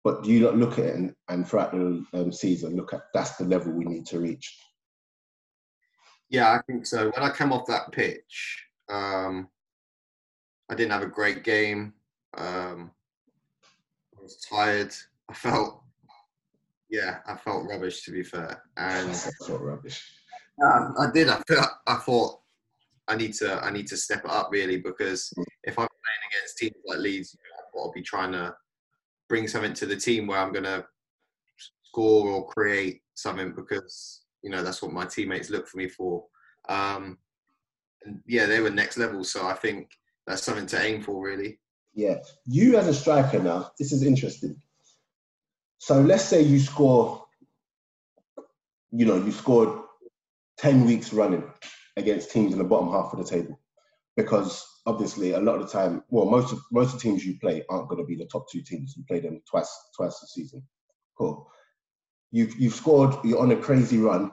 [0.04, 3.02] but do you not look at it and, and throughout the um, season look at
[3.12, 4.58] that's the level we need to reach?
[6.28, 7.10] Yeah, I think so.
[7.10, 9.48] When I came off that pitch, um,
[10.68, 11.92] I didn't have a great game.
[12.36, 12.90] Um,
[14.18, 14.92] I was tired.
[15.28, 15.82] I felt,
[16.96, 18.62] yeah, I felt rubbish to be fair.
[18.76, 20.02] And That's not rubbish.
[20.62, 21.28] um, I did.
[21.28, 21.68] I felt.
[21.86, 22.40] I thought
[23.08, 23.62] I need to.
[23.62, 25.32] I need to step it up really because
[25.64, 28.54] if I'm playing against teams like Leeds, to be trying to
[29.28, 30.84] bring something to the team where I'm going to
[31.82, 36.24] score or create something because you know that's what my teammates look for me for.
[36.68, 37.18] Um,
[38.04, 39.90] and yeah, they were next level, so I think
[40.26, 41.60] that's something to aim for really.
[41.94, 43.72] Yeah, you as a striker now.
[43.78, 44.60] This is interesting.
[45.78, 47.24] So let's say you score.
[48.92, 49.80] You know, you scored
[50.58, 51.44] ten weeks running
[51.96, 53.60] against teams in the bottom half of the table,
[54.16, 57.38] because obviously a lot of the time, well, most of most of the teams you
[57.40, 58.94] play aren't going to be the top two teams.
[58.96, 60.62] You play them twice twice a season.
[61.18, 61.50] Cool.
[62.30, 63.16] You've you've scored.
[63.24, 64.30] You're on a crazy run.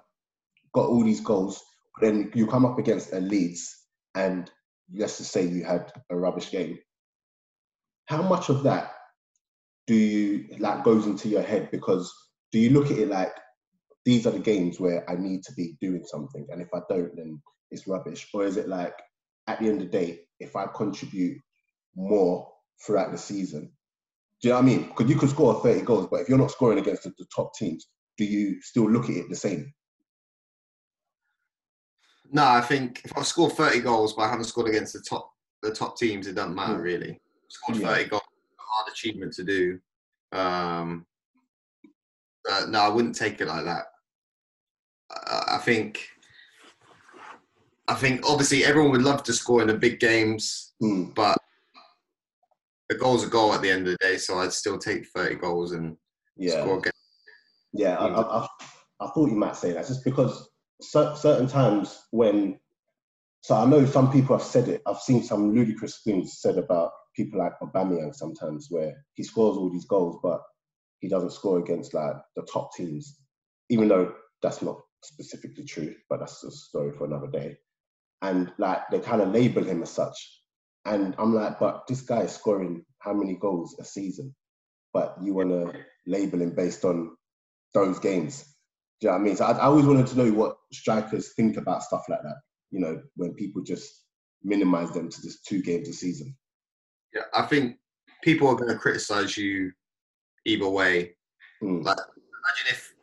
[0.74, 1.62] Got all these goals.
[1.96, 3.76] But then you come up against a Leeds,
[4.16, 4.50] and
[4.94, 6.80] let's just say you had a rubbish game.
[8.06, 8.92] How much of that
[9.88, 11.70] do you like goes into your head?
[11.72, 12.12] Because
[12.52, 13.34] do you look at it like
[14.06, 17.16] these are the games where I need to be doing something, and if I don't,
[17.16, 17.42] then
[17.72, 18.28] it's rubbish?
[18.34, 18.96] Or is it like
[19.48, 21.38] at the end of the day, if I contribute
[21.96, 22.50] more
[22.86, 23.72] throughout the season,
[24.42, 24.88] do you know what I mean?
[24.88, 27.54] Because you could score 30 goals, but if you're not scoring against the, the top
[27.56, 29.74] teams, do you still look at it the same?
[32.32, 35.30] No, I think if I score 30 goals but I haven't scored against the top
[35.62, 36.84] the top teams, it doesn't matter Mm.
[36.84, 37.22] really.
[37.48, 37.88] Scored Yeah.
[37.96, 38.24] 30 goals,
[38.74, 39.80] hard achievement to do.
[40.32, 41.06] Um,
[42.50, 43.86] uh, no, I wouldn't take it like that.
[45.12, 46.08] I, I think,
[47.88, 51.12] I think obviously everyone would love to score in the big games, Hmm.
[51.16, 51.38] but
[52.92, 54.18] a goal's a goal at the end of the day.
[54.18, 55.98] So I'd still take 30 goals and
[56.36, 56.62] Yeah.
[56.62, 56.98] score against.
[57.74, 58.48] Yeah, I, I, I,
[59.02, 60.50] I thought you might say that just because
[60.82, 62.60] certain times when,
[63.42, 64.82] so I know some people have said it.
[64.86, 69.70] I've seen some ludicrous things said about people like Aubameyang sometimes, where he scores all
[69.70, 70.42] these goals, but
[71.00, 73.20] he doesn't score against like the top teams,
[73.70, 75.94] even though that's not specifically true.
[76.10, 77.58] But that's a story for another day.
[78.22, 80.42] And like they kind of label him as such,
[80.86, 84.36] and I'm like, but this guy is scoring how many goals a season?
[84.94, 85.74] But you want to
[86.06, 87.16] label him based on
[87.74, 88.44] those games.
[89.02, 89.36] Do you know what I mean?
[89.36, 92.38] So I, I always wanted to know what strikers think about stuff like that.
[92.72, 94.04] You know, when people just
[94.44, 96.36] minimize them to just two games a season.
[97.14, 97.78] Yeah, I think
[98.24, 99.72] people are going to criticize you
[100.46, 101.16] either way.
[101.62, 101.84] Mm.
[101.84, 102.94] Like, imagine if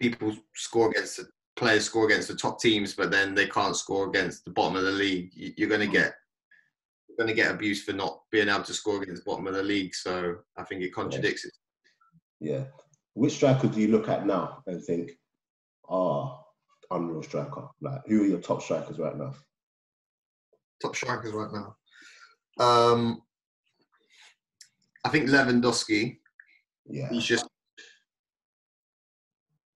[0.00, 4.08] people score against the players score against the top teams, but then they can't score
[4.08, 5.30] against the bottom of the league.
[5.34, 6.14] You- You're going to get
[7.08, 9.54] you're going to get abused for not being able to score against the bottom of
[9.54, 9.94] the league.
[9.94, 11.52] So I think it contradicts it.
[12.40, 12.64] Yeah.
[13.12, 15.12] Which striker do you look at now and think,
[15.88, 16.42] ah,
[16.90, 17.68] I'm unreal striker?
[17.80, 19.32] Like, who are your top strikers right now?
[20.82, 21.76] Top strikers right now.
[22.58, 23.22] Um,
[25.04, 26.18] I think Lewandowski.
[26.86, 27.08] Yeah.
[27.10, 27.46] He's just.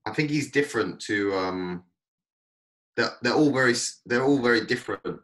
[0.06, 1.34] I think he's different to.
[1.34, 1.84] Um,
[2.96, 3.74] they're, they're all very
[4.06, 5.20] they're all very different.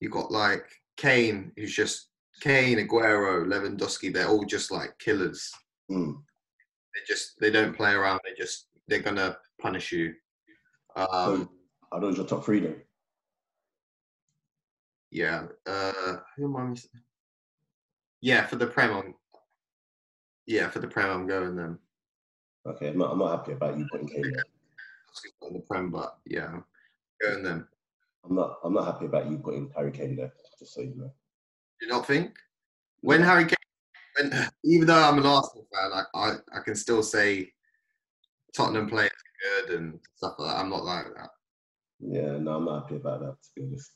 [0.00, 0.64] You've got like
[0.96, 2.08] Kane, who's just
[2.40, 4.12] Kane, Aguero, Lewandowski.
[4.12, 5.50] They're all just like killers.
[5.90, 6.14] Mm.
[6.94, 8.20] They just they don't play around.
[8.24, 10.14] They just they're gonna punish you.
[10.96, 11.50] Um, So,
[11.92, 12.76] are those your top three then?
[15.10, 15.46] yeah.
[15.66, 16.90] Uh, who am I missing?
[18.20, 19.14] Yeah, for the Prem,
[20.50, 21.78] yeah, for the Prem, I'm going then.
[22.66, 24.44] Okay, I'm not, I'm not happy about you putting Kane there.
[25.48, 26.64] in the Prem, but yeah, I'm
[27.22, 27.68] going them.
[28.24, 31.12] I'm not, I'm not happy about you putting Harry Kane there, just so you know.
[31.80, 32.36] Do you not think?
[33.00, 33.56] When Harry Kane,
[34.18, 37.52] when, even though I'm an Arsenal fan, I, I, I can still say
[38.54, 40.60] Tottenham players are good and stuff like that.
[40.60, 41.30] I'm not like that.
[42.00, 43.92] Yeah, no, I'm not happy about that, to be honest.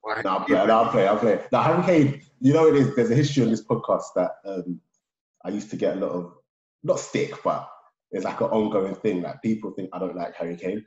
[0.00, 0.66] Why- No, I'll play.
[0.66, 1.06] No, I'll play.
[1.06, 1.44] I'll play.
[1.52, 2.96] Now, Harry Kane, you know it is.
[2.96, 4.80] There's a history on this podcast that um,
[5.44, 6.32] I used to get a lot of,
[6.82, 7.68] not stick, but
[8.10, 9.22] it's like an ongoing thing.
[9.22, 10.84] Like people think I don't like Harry Kane,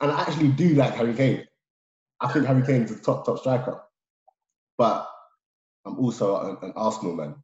[0.00, 1.46] and I actually do like Harry Kane.
[2.20, 3.82] I think Harry Kane's a top top striker,
[4.78, 5.08] but
[5.84, 7.36] I'm also an, an Arsenal man,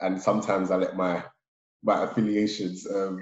[0.00, 1.24] and sometimes I let my
[1.82, 3.20] my affiliations um,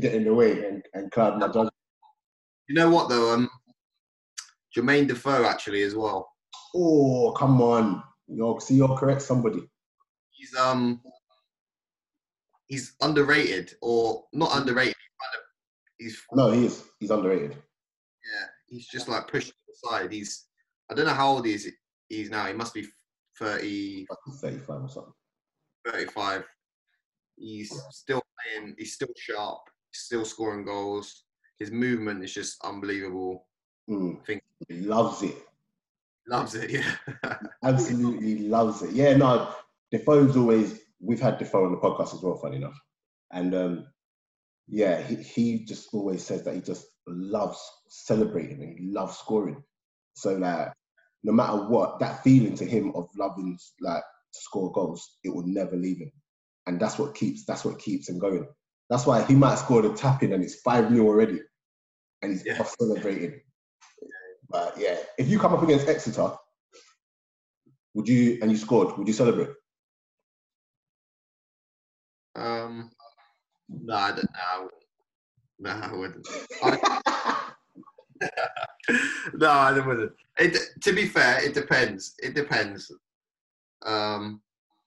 [0.00, 1.70] get in the way and, and cloud my judgment.
[2.68, 3.34] You know what though?
[3.34, 3.50] Um,
[4.76, 6.28] Jermaine Defoe actually as well.
[6.74, 8.02] Oh, come on.
[8.26, 9.60] You're, see, you're correct, somebody.
[10.30, 11.00] He's um
[12.66, 14.94] he's underrated or not underrated.
[15.98, 16.84] He's no, he is.
[16.98, 17.52] He's underrated.
[17.52, 20.12] Yeah, he's just like pushed to the side.
[20.12, 20.46] He's
[20.90, 21.70] I don't know how old he is.
[22.08, 22.46] He's now.
[22.46, 22.86] He must be
[23.38, 24.06] 30,
[24.40, 25.12] 35 or something.
[25.86, 26.44] 35.
[27.36, 28.74] He's still playing.
[28.78, 29.60] He's still sharp.
[29.90, 31.24] He's still scoring goals.
[31.58, 33.46] His movement is just unbelievable.
[33.88, 34.20] Mm.
[34.20, 35.36] I think he loves it.
[36.26, 37.36] Loves it, yeah.
[37.62, 38.92] Absolutely loves it.
[38.92, 39.54] Yeah, no,
[39.90, 42.78] Defoe's always, we've had Defoe on the podcast as well, funny enough.
[43.32, 43.86] And um,
[44.68, 49.62] yeah, he, he just always says that he just loves celebrating and he loves scoring.
[50.14, 50.72] So like,
[51.22, 55.46] no matter what, that feeling to him of loving like to score goals, it will
[55.46, 56.12] never leave him.
[56.66, 58.46] And that's what keeps that's what keeps him going.
[58.88, 61.40] That's why he might score the tap in and it's 5 0 already.
[62.22, 62.62] And he's yeah.
[62.62, 63.40] celebrating.
[64.48, 66.32] But yeah, if you come up against Exeter,
[67.94, 69.50] would you and you scored, would you celebrate?
[72.36, 72.90] Um,
[73.68, 74.70] no, I don't know.
[75.60, 76.28] No, I wouldn't.
[76.62, 77.52] I,
[79.34, 80.12] no, I wouldn't.
[80.38, 82.14] It, to be fair, it depends.
[82.18, 82.90] It depends.
[83.84, 84.40] Um,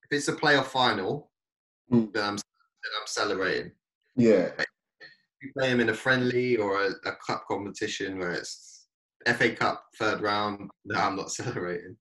[0.09, 1.31] if it's a playoff final,
[1.91, 2.11] mm.
[2.13, 3.71] then, I'm, then I'm celebrating.
[4.15, 4.49] Yeah.
[4.59, 4.67] If
[5.41, 8.77] you play them in a friendly or a, a cup competition where it's
[9.25, 10.69] FA Cup third round.
[10.85, 11.97] No, I'm not celebrating.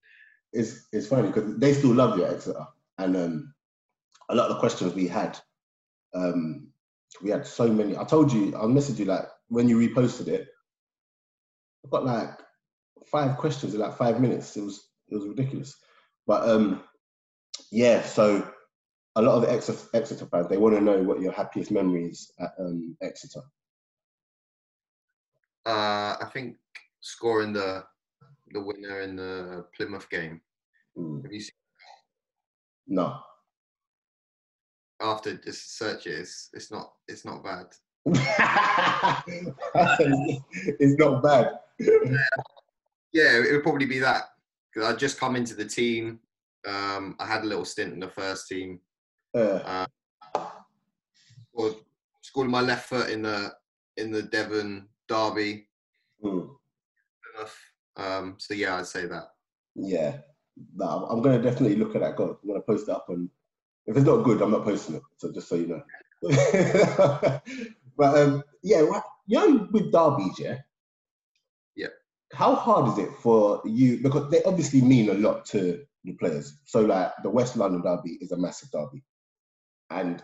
[0.52, 2.66] It's it's funny because they still love you Exeter,
[2.98, 3.54] and um,
[4.28, 5.38] a lot of the questions we had,
[6.14, 6.68] um,
[7.22, 7.96] we had so many.
[7.96, 10.48] I told you, I messaged you like when you reposted it.
[11.84, 12.30] I got like
[13.06, 14.56] five questions in like five minutes.
[14.56, 15.76] It was it was ridiculous,
[16.26, 16.82] but um,
[17.70, 18.02] yeah.
[18.02, 18.50] So
[19.14, 22.30] a lot of the Exeter, Exeter fans they want to know what your happiest memories
[22.40, 23.42] at um, Exeter.
[25.64, 26.56] Uh, I think
[27.00, 27.84] scoring the
[28.52, 30.40] the winner in the Plymouth game.
[30.96, 31.22] Mm.
[31.22, 31.50] Have you seen?
[32.88, 33.20] No.
[35.00, 37.66] After just search it, it's, it's not it's not bad.
[40.78, 41.58] it's not bad.
[43.12, 44.24] yeah, it would probably be that
[44.72, 46.20] because I just come into the team.
[46.66, 48.80] Um, I had a little stint in the first team.
[49.34, 49.86] Uh,
[50.34, 50.46] uh,
[51.52, 51.74] scored,
[52.22, 53.52] scored my left foot in the
[53.96, 55.68] in the Devon derby.
[56.22, 56.50] Mm.
[57.96, 59.28] Um, so yeah, I'd say that.
[59.74, 60.18] Yeah,
[60.74, 62.38] no, I'm gonna definitely look at that goal.
[62.42, 63.28] I'm gonna post it up, and
[63.86, 65.02] if it's not good, I'm not posting it.
[65.16, 65.82] So just so you know.
[67.96, 68.80] but um, yeah,
[69.26, 70.58] you know, with derbies, yeah.
[71.76, 71.88] Yeah.
[72.32, 74.02] How hard is it for you?
[74.02, 76.58] Because they obviously mean a lot to the players.
[76.64, 79.04] So like the West London derby is a massive derby,
[79.90, 80.22] and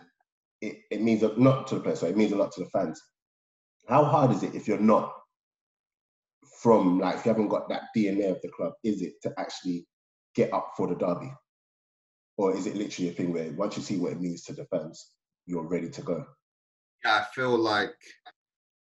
[0.61, 1.99] it, it means a, not to the players.
[1.99, 3.01] So it means a lot to the fans.
[3.87, 5.13] How hard is it if you're not
[6.61, 9.85] from like if you haven't got that DNA of the club, is it to actually
[10.35, 11.31] get up for the derby?
[12.37, 14.65] Or is it literally a thing where once you see what it means to the
[14.65, 15.11] fans,
[15.45, 16.25] you're ready to go?
[17.03, 17.95] Yeah, I feel like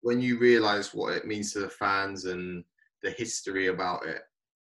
[0.01, 2.63] when you realise what it means to the fans and
[3.01, 4.21] the history about it,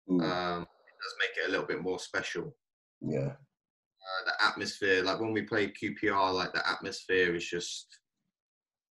[0.09, 0.23] mm.
[0.23, 2.57] um, it does make it a little bit more special.
[3.01, 3.33] Yeah.
[4.07, 7.89] Uh, the atmosphere, like when we play QPR, like the atmosphere is just,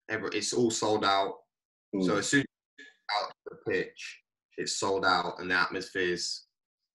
[0.08, 1.34] every, it's all sold out.
[1.94, 2.04] Mm.
[2.04, 2.46] So as soon as
[3.20, 4.22] out the pitch,
[4.56, 6.46] it's sold out, and the atmosphere's,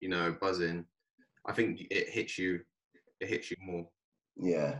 [0.02, 0.86] you know, buzzing.
[1.48, 2.60] I think it hits you.
[3.20, 3.88] It hits you more.
[4.36, 4.80] Yeah,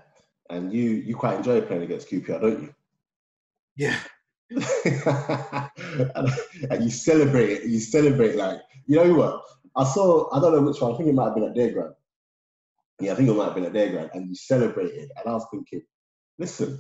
[0.50, 2.74] and you you quite enjoy playing against QPR, don't you?
[3.76, 4.00] Yeah.
[6.70, 7.64] and you celebrate it.
[7.66, 9.42] You celebrate like you know what?
[9.76, 10.30] I saw.
[10.36, 10.94] I don't know which one.
[10.94, 11.96] I think it might have been at their ground.
[13.00, 15.12] Yeah, I think it might have been at their ground, and you celebrated.
[15.18, 15.82] And I was thinking,
[16.40, 16.80] listen,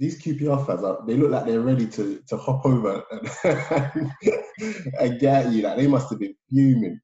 [0.00, 4.10] these QPR fans are, they look like they're ready to, to hop over and,
[5.00, 5.62] and get you.
[5.62, 7.00] Like they must have been fuming.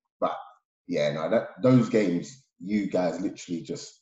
[0.86, 4.00] Yeah, no, that those games, you guys literally just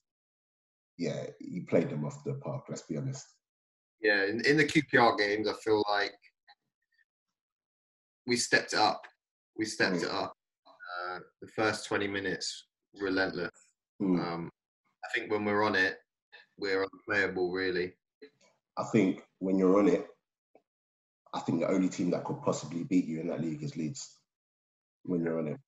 [0.96, 3.26] yeah, you played them off the park, let's be honest.
[4.00, 6.14] Yeah, in, in the QPR games, I feel like
[8.26, 9.02] we stepped it up.
[9.56, 10.04] We stepped mm.
[10.04, 10.34] it up.
[10.66, 12.66] Uh, the first 20 minutes,
[13.00, 13.50] relentless.
[14.00, 14.20] Mm.
[14.20, 14.50] Um,
[15.04, 15.96] I think when we're on it,
[16.58, 17.94] we're unplayable, really.
[18.76, 20.06] I think when you're on it,
[21.32, 24.18] I think the only team that could possibly beat you in that league is Leeds.
[25.02, 25.60] When you're on it,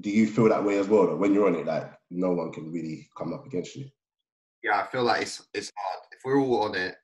[0.00, 1.06] do you feel that way as well?
[1.06, 1.16] Though?
[1.16, 3.86] When you're on it, like no one can really come up against you.
[4.62, 6.04] Yeah, I feel like it's it's hard.
[6.12, 6.96] If we're all on it,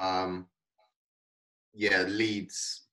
[0.00, 0.46] um,
[1.74, 2.86] yeah, Leeds,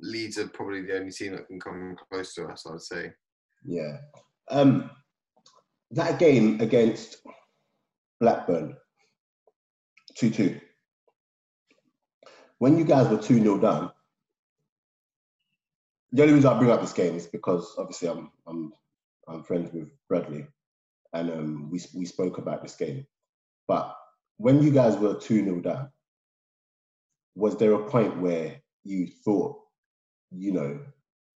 [0.00, 2.64] Leeds are probably the only team that can come close to us.
[2.66, 3.12] I would say.
[3.64, 3.98] Yeah.
[4.50, 4.90] Um,
[5.92, 7.16] that game against
[8.20, 8.76] Blackburn,
[10.16, 10.60] 2 2.
[12.58, 13.90] When you guys were 2 0 down,
[16.12, 18.72] the only reason I bring up this game is because obviously I'm I'm
[19.28, 20.46] I'm friends with Bradley,
[21.12, 23.06] and um, we we spoke about this game.
[23.68, 23.96] But
[24.38, 25.90] when you guys were two 0 down,
[27.34, 29.60] was there a point where you thought,
[30.30, 30.80] you know,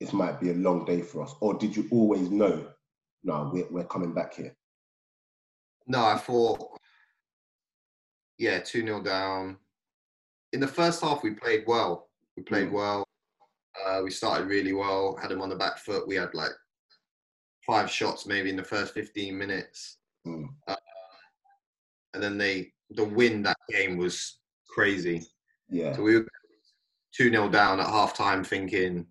[0.01, 2.67] this might be a long day for us, or did you always know,
[3.23, 4.57] no, we're we're coming back here?
[5.87, 6.79] No, I thought,
[8.39, 9.59] yeah, two 0 down.
[10.53, 12.09] In the first half, we played well.
[12.37, 12.73] We played Mm.
[12.73, 13.04] well.
[13.87, 15.17] Uh, we started really well.
[15.21, 16.07] Had them on the back foot.
[16.07, 16.53] We had like
[17.67, 19.99] five shots maybe in the first 15 minutes.
[20.27, 20.47] Mm.
[22.15, 25.23] and then they the win that game was crazy.
[25.69, 26.27] Yeah, So we were
[27.15, 29.07] two 0 down at half time, thinking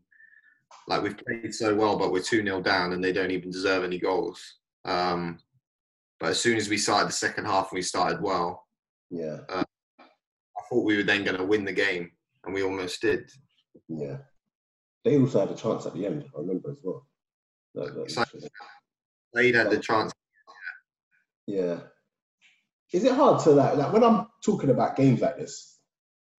[0.88, 3.84] like we've played so well, but we're two 0 down and they don't even deserve
[3.84, 4.41] any goals.
[4.86, 5.39] Um,
[6.20, 8.66] but as soon as we started the second half and we started well,
[9.09, 9.64] yeah, I
[10.70, 12.11] thought we were then going to win the game,
[12.45, 13.30] and we almost did.
[13.88, 14.18] yeah.
[15.04, 16.26] They also had a chance at the end.
[16.36, 17.08] I remember as well.
[17.78, 18.49] Um, that- that-.
[19.34, 20.14] They'd had the chance.
[21.47, 21.80] Yeah.
[22.91, 25.80] Is it hard to like, like when I'm talking about games like this,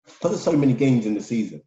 [0.06, 1.64] because there's so many games in the season,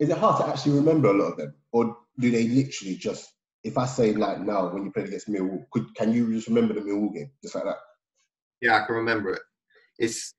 [0.00, 1.54] is it hard to actually remember a lot of them?
[1.70, 3.30] Or do they literally just
[3.64, 6.74] if I say like now when you played against Millwall, could can you just remember
[6.74, 7.30] the Millwall game?
[7.42, 7.78] Just like that?
[8.60, 9.42] Yeah, I can remember it.
[9.98, 10.34] It's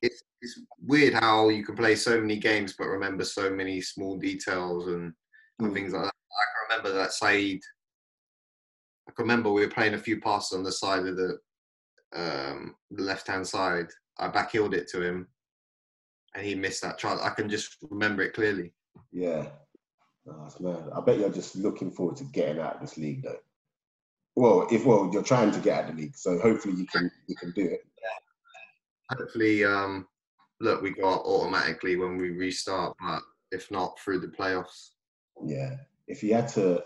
[0.00, 4.16] it's it's weird how you can play so many games but remember so many small
[4.18, 5.12] details and,
[5.58, 5.74] and Mm.
[5.74, 6.08] things like that.
[6.08, 7.62] I can remember that Saeed.
[9.08, 11.38] I can remember we were playing a few passes on the side of the
[12.14, 13.86] um, the left hand side.
[14.18, 15.28] I backheeled it to him,
[16.34, 17.20] and he missed that chance.
[17.20, 18.72] I can just remember it clearly.
[19.12, 19.46] Yeah.
[20.26, 20.88] That's mad.
[20.94, 23.38] I bet you're just looking forward to getting out of this league though.
[24.36, 27.10] Well, if well, you're trying to get out of the league, so hopefully you can
[27.28, 27.80] you can do it.
[29.10, 30.06] Hopefully, um,
[30.60, 34.90] look, we got automatically when we restart, but if not, through the playoffs.
[35.44, 35.76] Yeah.
[36.06, 36.82] If you had to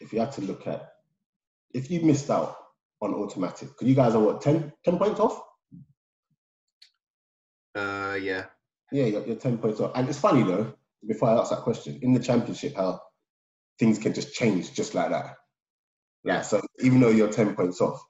[0.00, 0.88] if you had to look at
[1.72, 2.56] if you missed out
[3.02, 5.42] on automatic, because you guys are what 10, 10 points off?
[7.74, 8.46] Uh, yeah.
[8.90, 9.92] Yeah, you're, you're 10 points off.
[9.94, 10.72] And it's funny though,
[11.06, 13.00] before I ask that question, in the championship, how
[13.78, 15.34] things can just change just like that.
[16.24, 16.40] Yeah.
[16.40, 18.02] So even though you're 10 points off,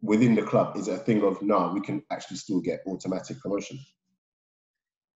[0.00, 3.40] within the club, is it a thing of, no, we can actually still get automatic
[3.40, 3.78] promotion?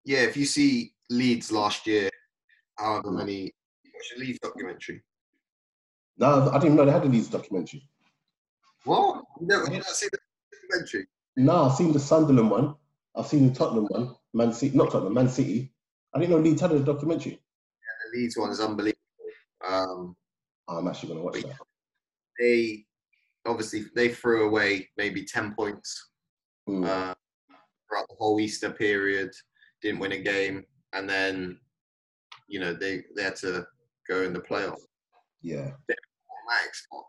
[0.07, 2.09] Yeah, if you see Leeds last year,
[2.79, 3.53] however many,
[3.85, 5.03] your Leeds documentary?
[6.17, 7.83] No, I didn't even know they had a Leeds documentary.
[8.85, 9.25] What?
[9.41, 10.19] You never, you not seen the
[10.53, 11.07] documentary?
[11.37, 12.75] No, I've seen the Sunderland one.
[13.17, 14.15] I've seen the Tottenham one.
[14.33, 15.73] Man City, not Tottenham, Man City.
[16.15, 17.41] I didn't know Leeds had a documentary.
[18.13, 19.01] The Leeds one is unbelievable.
[19.69, 20.17] Um,
[20.69, 21.59] Oh, I'm actually going to watch that.
[22.41, 22.85] they
[23.47, 26.11] obviously they threw away maybe ten points
[26.69, 26.85] Mm.
[26.85, 27.15] uh,
[27.89, 29.31] throughout the whole Easter period.
[29.83, 31.59] Didn't win a game, and then
[32.49, 33.67] you know they they had to
[34.09, 34.81] go in the playoff.
[35.43, 35.71] yeah.
[36.73, 37.05] spot.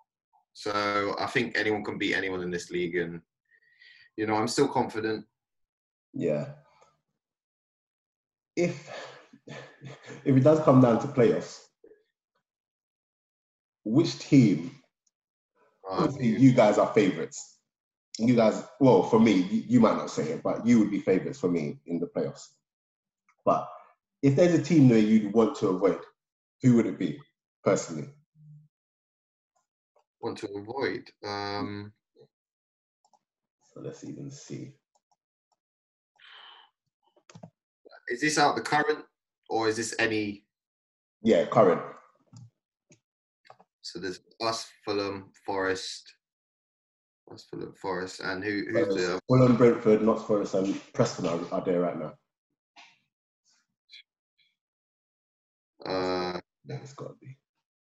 [0.54, 3.22] So I think anyone can beat anyone in this league, and
[4.16, 5.26] you know I'm still confident.
[6.14, 6.50] Yeah.
[8.56, 8.90] If
[10.26, 11.60] if it does come down to playoffs,
[13.84, 14.72] which team?
[15.90, 17.57] Oh, Obviously you guys are favourites.
[18.18, 21.00] You guys, well, for me, you, you might not say it, but you would be
[21.00, 22.48] favourites for me in the playoffs.
[23.46, 23.68] But
[24.24, 26.00] if there's a team that you'd want to avoid,
[26.64, 27.20] who would it be,
[27.64, 28.10] personally?
[30.20, 31.10] want to avoid.
[31.26, 31.94] Um,
[33.74, 34.74] So let's even see.
[38.10, 39.06] is this out the current,
[39.50, 40.46] or is this any?
[41.22, 41.82] Yeah, current.
[43.82, 46.14] So there's us, Fulham, Forest,
[47.34, 48.64] us, Fulham, Forest, and who?
[48.72, 49.20] Who's the?
[49.28, 52.14] Fulham, Brentford, Notts Forest, and um, Preston are, are there right now.
[55.86, 57.38] Uh, it's got to be.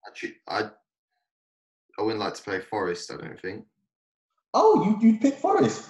[0.07, 0.71] actually, I.
[1.99, 3.13] I wouldn't like to play Forest.
[3.13, 3.65] I don't think.
[4.55, 5.89] Oh, you you picked Forest.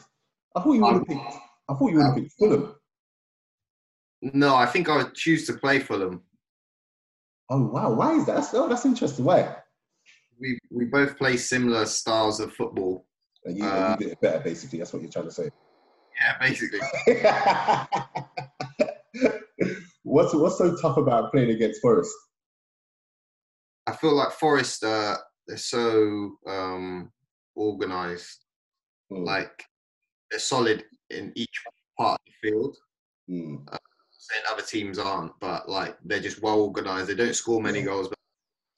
[0.57, 1.37] I thought you would have um, picked.
[1.69, 2.75] I thought you would have um, picked Fulham.
[4.23, 6.23] No, I think I would choose to play Fulham.
[7.51, 8.37] Oh wow, why is that?
[8.37, 9.25] That's, oh, that's interesting.
[9.25, 9.57] Why?
[10.41, 13.07] We we both play similar styles of football.
[13.57, 14.79] You, Uh, you did it better, basically.
[14.79, 15.49] That's what you're trying to say.
[16.21, 16.81] Yeah, basically.
[20.03, 22.13] what's what's so tough about playing against Forest?
[23.87, 27.11] I feel like Forest, uh, they're so um,
[27.55, 28.45] organized.
[29.11, 29.65] Mm, Like
[30.31, 31.63] they're solid in each
[31.99, 32.77] part of the field.
[33.31, 33.67] mm,
[34.11, 37.07] saying other teams aren't, but like they're just well organised.
[37.09, 37.87] They don't score many Yeah.
[37.87, 38.19] goals, but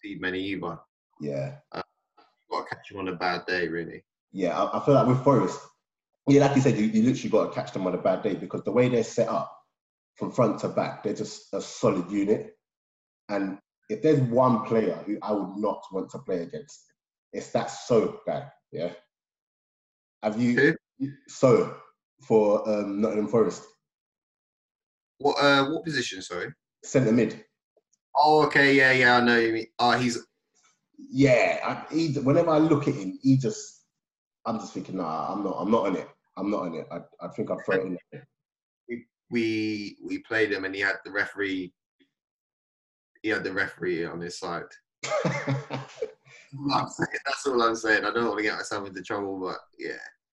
[0.02, 0.78] see many either.
[1.20, 4.02] Yeah, Got to catch them on a bad day, really.
[4.32, 4.60] Yeah.
[4.60, 5.60] I, I feel like with Forest,
[6.28, 8.34] yeah, like you said, you, you literally got to catch them on a bad day
[8.34, 9.50] because the way they're set up
[10.16, 12.54] from front to back, they're just a solid unit.
[13.28, 13.58] And
[13.88, 16.84] if there's one player who I would not want to play against,
[17.32, 18.48] it's that so guy.
[18.72, 18.92] Yeah.
[20.22, 20.76] Have you
[21.28, 21.76] so
[22.22, 23.64] for um, Nottingham Forest
[25.18, 26.22] What uh, what position?
[26.22, 26.52] Sorry.
[26.84, 27.44] centre mid?
[28.14, 29.38] Oh, okay, yeah, yeah, I know.
[29.38, 29.66] You mean.
[29.78, 30.18] Oh, he's
[31.10, 31.60] Yeah,
[31.90, 33.79] I, he, whenever I look at him, he just,
[34.46, 36.08] I'm just thinking, nah, I'm not, I'm not on it.
[36.36, 36.86] I'm not on it.
[36.90, 39.04] I, I think I'll throw it in.
[39.30, 41.72] we we played him, and he had the referee.
[43.22, 44.64] He had the referee on his side.
[46.68, 48.04] That's all I'm saying.
[48.04, 49.92] I don't want to get myself into trouble, but yeah.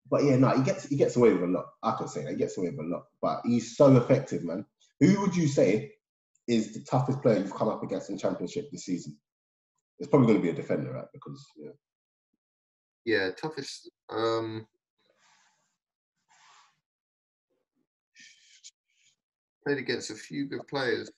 [0.10, 1.66] but yeah, no, he gets he gets away with a lot.
[1.84, 3.04] I can say that he gets away with a lot.
[3.22, 4.66] But he's so effective, man.
[5.00, 5.94] Who would you say
[6.48, 9.18] is the toughest player you've come up against in Championship this season?
[10.00, 11.06] It's probably going to be a defender, right?
[11.14, 11.72] Because yeah,
[13.06, 13.90] Yeah, toughest.
[14.10, 14.68] Um,
[19.66, 21.12] played against a few good players.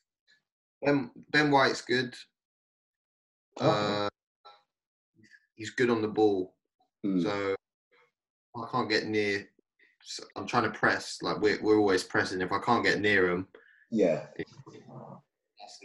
[0.83, 2.13] Ben Ben White's good.
[3.59, 4.09] Uh,
[5.55, 6.55] he's good on the ball,
[7.05, 7.55] Mm, so
[8.55, 9.47] I can't get near.
[10.03, 11.19] so I'm trying to press.
[11.21, 12.41] Like we're we're always pressing.
[12.41, 13.47] If I can't get near him,
[13.91, 14.27] yeah,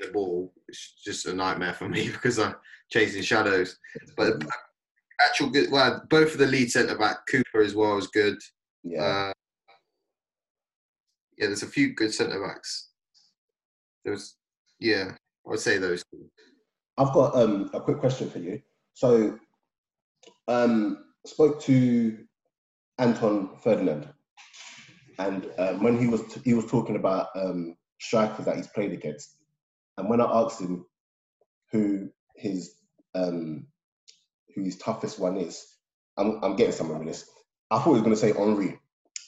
[0.00, 2.54] the ball, it's just a nightmare for me because I'm
[2.90, 3.78] chasing shadows.
[4.16, 4.44] But
[5.20, 5.70] actual good.
[5.70, 8.38] Well, both of the lead centre back Cooper as well is good.
[8.82, 9.02] yeah.
[9.02, 9.32] Uh,
[11.38, 12.88] yeah, there's a few good centre backs.
[14.04, 14.36] There's,
[14.80, 15.12] yeah,
[15.46, 16.02] I would say those.
[16.10, 16.28] two.
[16.96, 18.60] I've got um, a quick question for you.
[18.94, 19.38] So,
[20.48, 22.18] um, spoke to
[22.98, 24.08] Anton Ferdinand,
[25.20, 29.36] and um, when he was he was talking about um, strikers that he's played against,
[29.96, 30.84] and when I asked him
[31.70, 32.74] who his
[33.14, 33.66] um,
[34.54, 35.66] who his toughest one is,
[36.16, 37.28] I'm, I'm getting somewhere with this.
[37.70, 38.78] I thought he was going to say Henri,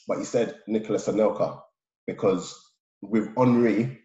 [0.07, 1.61] but he said Nicolas Anelka
[2.07, 2.59] because
[3.01, 3.99] with Henri,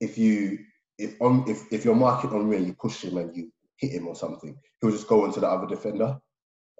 [0.00, 0.58] if you
[0.98, 4.08] if on if, if you're marking Henri and you push him and you hit him
[4.08, 6.18] or something, he'll just go into the other defender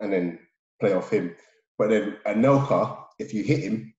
[0.01, 0.39] and then
[0.81, 1.35] play off him.
[1.79, 3.95] But then Anelka, if you hit him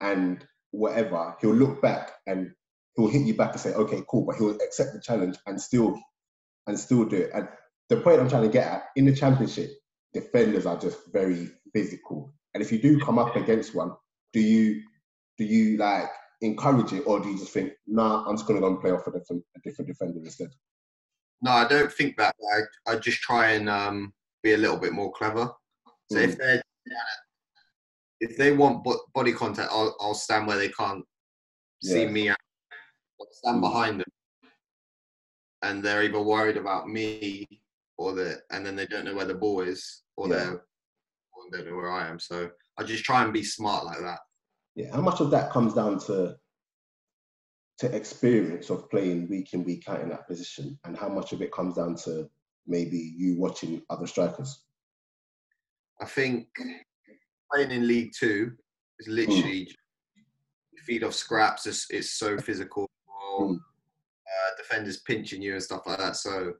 [0.00, 2.52] and whatever, he'll look back and
[2.96, 5.98] he'll hit you back and say, okay, cool, but he'll accept the challenge and still
[6.66, 7.30] and still do it.
[7.34, 7.48] And
[7.90, 9.72] the point I'm trying to get at in the championship,
[10.14, 12.32] defenders are just very physical.
[12.54, 13.92] And if you do come up against one,
[14.32, 14.82] do you
[15.36, 16.08] do you like
[16.40, 19.06] encourage it or do you just think, nah, I'm just gonna go and play off
[19.06, 20.50] a different a different defender instead?
[21.42, 22.34] No, I don't think that.
[22.86, 24.12] I I just try and um,
[24.42, 25.50] be a little bit more clever.
[26.10, 26.60] So if they
[28.20, 31.04] if they want bo- body contact, I'll I'll stand where they can't
[31.82, 32.10] see Yeah.
[32.10, 32.30] me.
[32.30, 32.36] I'll
[33.32, 33.60] stand Mm.
[33.62, 34.12] behind them,
[35.62, 37.46] and they're either worried about me
[38.00, 40.36] or the, and then they don't know where the ball is, or Yeah.
[40.36, 42.18] they're or they don't know where I am.
[42.18, 44.20] So I just try and be smart like that.
[44.74, 46.36] Yeah, how much of that comes down to
[47.80, 51.42] to experience of playing week in week out in that position, and how much of
[51.42, 52.30] it comes down to
[52.66, 54.64] maybe you watching other strikers?
[56.00, 56.48] I think
[57.52, 58.52] playing in League Two
[58.98, 59.68] is literally
[60.72, 61.66] you feed off scraps.
[61.66, 62.88] It's, it's so physical.
[63.40, 63.56] Mm.
[63.56, 66.16] Uh, defenders pinching you and stuff like that.
[66.16, 66.54] So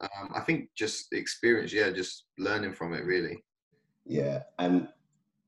[0.00, 3.42] um, I think just the experience, yeah, just learning from it really.
[4.04, 4.88] Yeah, and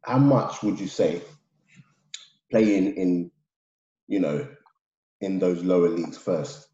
[0.05, 1.23] how much would you say
[2.51, 3.31] playing in,
[4.09, 4.47] you know,
[5.21, 6.69] in those lower leagues first,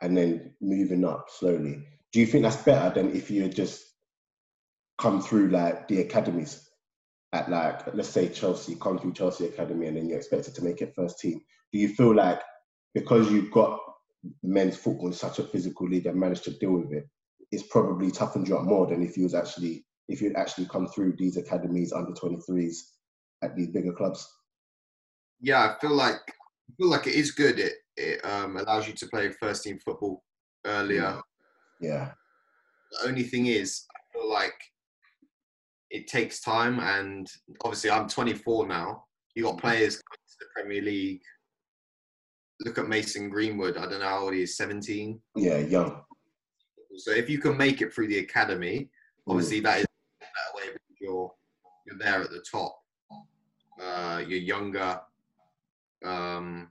[0.00, 1.86] and then moving up slowly?
[2.12, 3.84] Do you think that's better than if you had just
[4.98, 6.68] come through like the academies
[7.32, 10.82] at like let's say Chelsea, come through Chelsea academy, and then you're expected to make
[10.82, 11.40] it first team?
[11.72, 12.40] Do you feel like
[12.92, 13.78] because you've got
[14.42, 17.08] men's football in such a physical league and managed to deal with it,
[17.50, 20.86] it's probably toughened you up more than if you was actually if you'd actually come
[20.86, 22.76] through these academies under 23s
[23.42, 24.28] at these bigger clubs.
[25.40, 27.58] Yeah, I feel like I feel like it is good.
[27.58, 30.22] It it um, allows you to play first team football
[30.66, 31.20] earlier.
[31.80, 32.12] Yeah,
[32.92, 34.54] The only thing is, I feel like
[35.90, 37.30] it takes time, and
[37.62, 39.04] obviously I'm 24 now.
[39.34, 41.22] You got players coming to the Premier League.
[42.60, 43.76] Look at Mason Greenwood.
[43.76, 45.20] I don't know how old he is, 17.
[45.36, 46.02] yeah, young.
[46.96, 48.88] So if you can make it through the academy,
[49.26, 49.86] obviously that is
[50.20, 51.32] that way because you're
[51.86, 52.78] you're there at the top.
[53.82, 55.00] Uh, you're younger.
[56.04, 56.68] Um,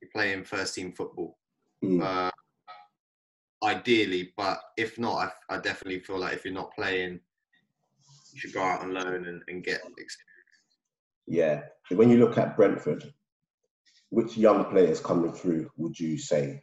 [0.00, 1.38] you're playing first team football.
[1.84, 2.02] Mm.
[2.02, 2.30] Uh,
[3.62, 7.20] ideally, but if not, I, I definitely feel like if you're not playing,
[8.32, 10.16] you should go out on loan and, and get experience.
[11.26, 13.12] Yeah, when you look at Brentford,
[14.10, 16.62] which young players coming through would you say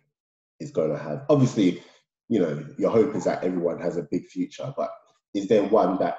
[0.59, 1.25] is going to have?
[1.29, 1.83] Obviously,
[2.29, 4.91] you know, your hope is that everyone has a big future, but
[5.33, 6.17] is there one that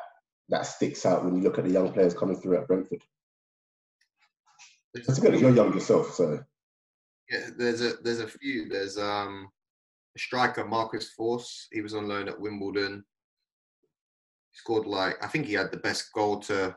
[0.50, 3.02] that sticks out when you look at the young players coming through at Brentford?
[4.94, 5.40] That's good.
[5.40, 6.40] You're young yourself, so
[7.30, 7.48] yeah.
[7.56, 8.68] There's a there's a few.
[8.68, 9.48] There's um
[10.14, 11.66] a striker Marcus Forss.
[11.72, 13.04] He was on loan at Wimbledon.
[14.52, 16.76] He scored like I think he had the best goal to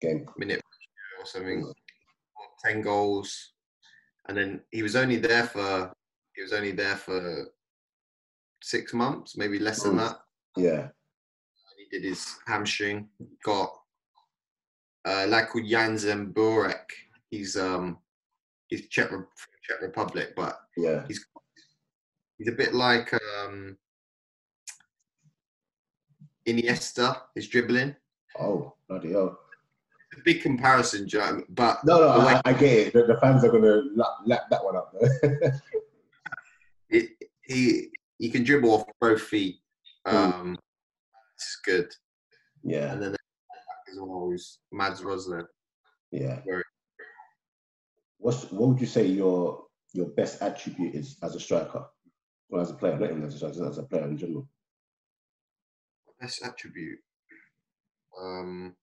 [0.00, 0.62] game minute
[1.18, 1.72] or something.
[2.64, 3.52] Ten goals,
[4.28, 5.92] and then he was only there for
[6.34, 7.48] he was only there for
[8.62, 10.18] six months, maybe less than that.
[10.56, 10.88] Yeah.
[11.78, 13.08] He did his hamstring.
[13.44, 13.70] Got
[15.06, 16.84] uh, lad called Jan Zamburek.
[17.30, 17.98] He's um
[18.68, 19.10] he's Czech,
[19.62, 21.24] Czech Republic, but yeah, he's
[22.38, 23.76] he's a bit like um
[26.46, 27.22] Iniesta.
[27.34, 27.94] His dribbling.
[28.38, 29.38] Oh bloody hell!
[30.16, 31.42] A big comparison, Joe.
[31.50, 32.92] But no, no, I, I, get it.
[32.92, 34.94] The, the, fans are gonna lap, lap that one up.
[36.88, 37.10] it,
[37.42, 39.56] he he can dribble off both feet.
[40.06, 40.58] Um,
[41.34, 41.92] it's good.
[42.62, 42.92] Yeah.
[42.92, 43.16] And then
[43.92, 45.46] as always, Mads Roerslev.
[46.10, 46.40] Yeah.
[46.46, 46.62] Very
[48.18, 51.84] What's what would you say your your best attribute is as a striker,
[52.50, 52.98] or as a player?
[52.98, 54.48] Not even as a striker, as a player in general.
[56.20, 56.98] Best attribute.
[58.20, 58.74] Um,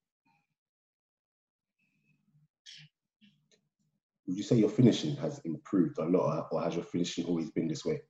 [4.33, 7.67] would you say your finishing has improved a lot, or has your finishing always been
[7.67, 8.01] this way?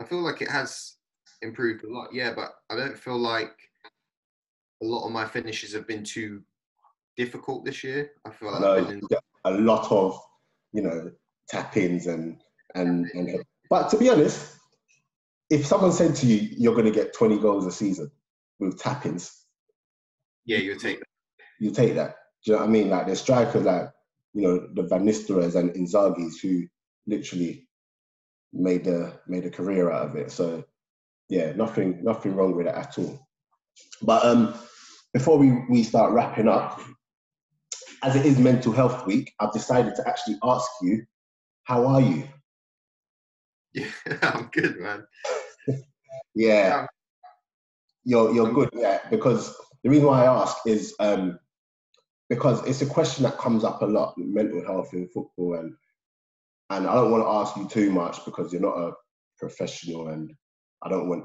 [0.00, 0.98] I feel like it has
[1.42, 3.56] improved a lot, yeah, but I don't feel like
[4.80, 6.44] a lot of my finishes have been too
[7.16, 8.12] difficult this year.
[8.24, 9.00] I feel like no, in...
[9.44, 10.16] a lot of
[10.72, 11.10] you know
[11.48, 12.40] tap ins and
[12.76, 13.44] and and.
[13.68, 14.58] But to be honest,
[15.50, 18.12] if someone said to you you're going to get 20 goals a season
[18.60, 19.44] with tap ins,
[20.44, 21.08] yeah, you take that.
[21.58, 22.14] You take that.
[22.44, 22.90] Do you know what I mean?
[22.90, 23.90] Like there's strikers like
[24.34, 26.64] you know the Van Nistelrooys and Inzaghi's who
[27.06, 27.66] literally
[28.52, 30.30] made a made a career out of it.
[30.30, 30.64] So
[31.28, 33.28] yeah, nothing nothing wrong with it at all.
[34.02, 34.54] But um,
[35.12, 36.80] before we, we start wrapping up,
[38.02, 41.04] as it is Mental Health Week, I've decided to actually ask you,
[41.64, 42.28] how are you?
[43.72, 43.86] Yeah,
[44.22, 45.06] I'm good, man.
[46.34, 46.86] yeah,
[48.04, 48.70] you're you're good.
[48.72, 51.38] Yeah, because the reason why I ask is um,
[52.28, 55.74] because it's a question that comes up a lot: mental health in football, and
[56.70, 58.92] and I don't want to ask you too much because you're not a
[59.38, 60.32] professional, and
[60.82, 61.24] I don't want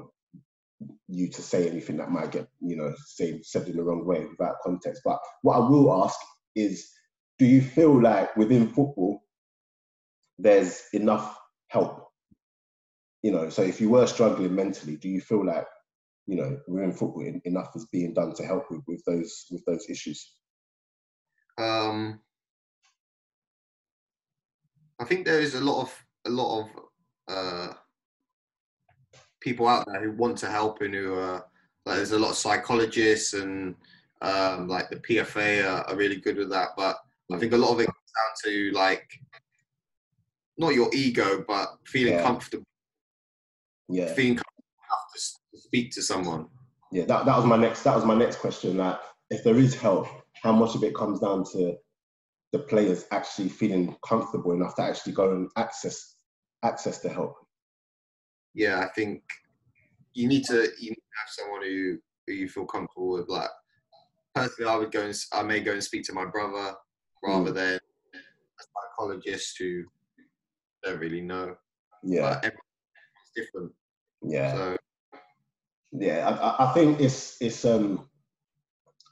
[1.08, 4.26] you to say anything that might get you know say, said in the wrong way
[4.26, 5.02] without context.
[5.04, 6.18] But what I will ask
[6.54, 6.90] is
[7.38, 9.22] do you feel like within football
[10.38, 11.38] there's enough
[11.68, 12.08] help?
[13.22, 15.66] You know, so if you were struggling mentally, do you feel like
[16.26, 19.86] you know within football enough is being done to help with, with those with those
[19.90, 20.32] issues?
[21.58, 22.20] Um,
[24.98, 26.68] I think there is a lot of a lot of
[27.28, 27.74] uh,
[29.40, 31.44] people out there who want to help and who are
[31.86, 33.74] like there's a lot of psychologists and
[34.22, 36.70] um, like the PFA are, are, really good with that.
[36.76, 36.96] But
[37.30, 39.06] I think a lot of it comes down to like
[40.56, 42.22] not your ego, but feeling yeah.
[42.22, 42.64] comfortable.
[43.88, 44.12] Yeah.
[44.14, 46.46] Feeling comfortable enough to speak to someone.
[46.90, 48.76] Yeah, that, that was my next that was my next question.
[48.76, 49.00] That
[49.30, 50.06] if there is help,
[50.44, 51.74] how much of it comes down to
[52.52, 56.16] the players actually feeling comfortable enough to actually go and access
[56.62, 57.34] access the help?
[58.52, 59.22] Yeah, I think
[60.12, 63.28] you need to you need to have someone who who you feel comfortable with.
[63.28, 63.48] Like
[64.34, 66.74] personally, I would go and I may go and speak to my brother
[67.24, 67.54] rather mm.
[67.54, 67.78] than
[68.14, 69.82] a psychologist who
[70.84, 71.56] don't really know.
[72.02, 73.72] Yeah, but everyone's different.
[74.22, 74.52] Yeah.
[74.52, 74.76] So,
[75.92, 78.10] yeah, I, I think it's it's um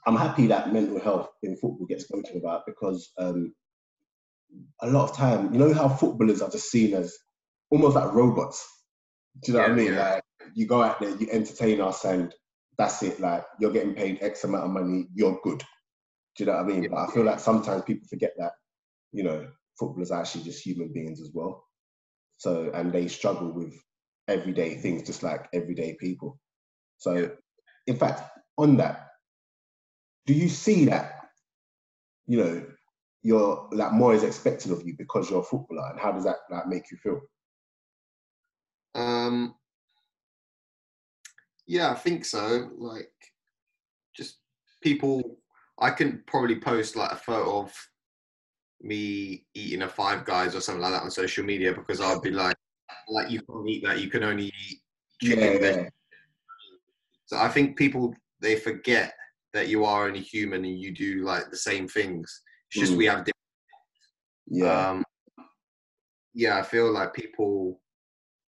[0.05, 3.53] I'm happy that mental health in football gets spoken about because um,
[4.81, 7.15] a lot of time, you know how footballers are just seen as
[7.71, 8.67] almost like robots.
[9.41, 9.93] Do you know yeah, what I mean?
[9.93, 10.13] Yeah.
[10.13, 10.23] Like
[10.53, 12.33] you go out there, you entertain us, and
[12.77, 13.19] that's it.
[13.19, 15.63] Like you're getting paid X amount of money, you're good.
[16.35, 16.83] Do you know what I mean?
[16.83, 16.89] Yeah.
[16.91, 18.51] But I feel like sometimes people forget that,
[19.11, 19.47] you know,
[19.79, 21.63] footballers are actually just human beings as well.
[22.37, 23.73] So and they struggle with
[24.27, 26.39] everyday things just like everyday people.
[26.97, 27.31] So
[27.87, 28.21] in fact,
[28.57, 29.07] on that,
[30.25, 31.29] do you see that,
[32.25, 32.65] you know,
[33.21, 36.37] you're like more is expected of you because you're a footballer and how does that
[36.49, 37.21] like make you feel?
[38.95, 39.55] Um
[41.65, 42.69] yeah, I think so.
[42.77, 43.11] Like,
[44.15, 44.39] just
[44.81, 45.37] people.
[45.79, 47.73] I can probably post like a photo of
[48.81, 52.29] me eating a Five Guys or something like that on social media because I'd be
[52.29, 52.55] like,
[53.09, 53.99] like you can't eat that.
[53.99, 54.79] You can only eat
[55.21, 55.63] chicken.
[55.63, 55.89] Yeah, yeah.
[57.25, 59.13] So I think people they forget
[59.53, 62.41] that you are only human and you do like the same things.
[62.71, 62.97] It's just mm.
[62.97, 63.33] we have different
[64.47, 64.89] Yeah.
[64.89, 65.03] Um,
[66.33, 67.79] yeah, I feel like people.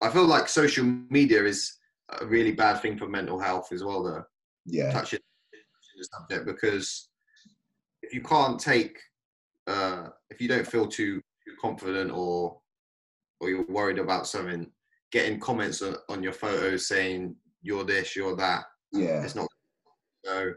[0.03, 1.77] I feel like social media is
[2.21, 4.25] a really bad thing for mental health as well, though.
[4.67, 4.91] yeah.
[4.93, 5.21] Touching
[5.97, 7.09] the subject because
[8.03, 8.99] if you can't take,
[9.67, 12.59] uh, if you don't feel too, too confident or
[13.41, 14.71] or you're worried about something,
[15.13, 19.23] getting comments on, on your photos saying you're this, you're that, Yeah.
[19.23, 19.47] it's not.
[20.25, 20.53] So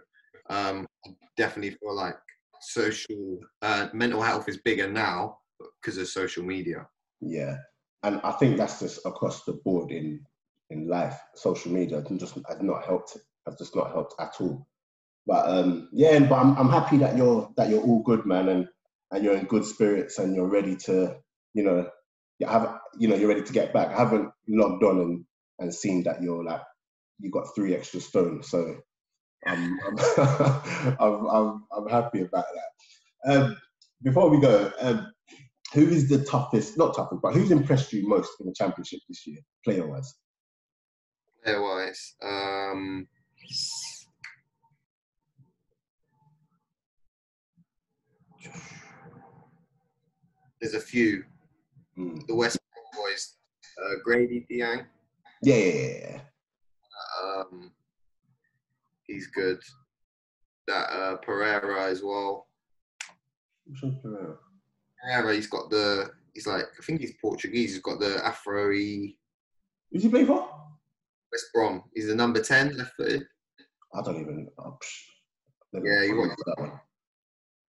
[0.49, 2.15] um, I definitely feel like
[2.61, 5.39] social uh, mental health is bigger now
[5.81, 6.87] because of social media.
[7.21, 7.57] Yeah,
[8.03, 10.25] and I think that's just across the board in
[10.69, 11.19] in life.
[11.35, 13.17] Social media has just has not helped.
[13.45, 14.67] Has just not helped at all.
[15.25, 18.67] But um, yeah, but I'm I'm happy that you're that you're all good, man, and
[19.11, 21.17] and you're in good spirits and you're ready to,
[21.53, 21.89] you know,
[22.39, 23.89] you have you know you're ready to get back.
[23.89, 25.25] I haven't logged on and
[25.59, 26.61] and seen that you're like
[27.19, 28.77] you got three extra stones, so
[29.45, 29.97] I'm I'm
[30.99, 33.31] I'm, I'm, I'm happy about that.
[33.31, 33.57] Um,
[34.03, 35.11] before we go, um,
[35.73, 39.25] who is the toughest, not toughest, but who's impressed you most in the championship this
[39.27, 40.13] year, player wise?
[41.43, 43.07] Player wise, um,
[50.61, 51.23] there's a few.
[51.97, 52.25] Mm.
[52.27, 52.59] The West
[52.95, 53.35] boys,
[53.83, 54.85] uh, Grady Diang,
[55.41, 56.19] yeah, yeah.
[57.23, 57.71] um,
[59.07, 59.59] he's good.
[60.67, 62.47] That uh, Pereira as well.
[63.65, 64.37] Which one's Pereira?
[65.01, 66.09] Pereira, he's got the.
[66.33, 67.73] He's like I think he's Portuguese.
[67.73, 69.13] He's got the Afro-y
[69.91, 70.49] Who's he play for?
[71.31, 71.83] West Brom.
[71.95, 73.23] He's the number ten, left footed.
[73.93, 74.47] I don't even.
[74.59, 74.77] Oh.
[75.73, 76.79] Yeah, you want- that one.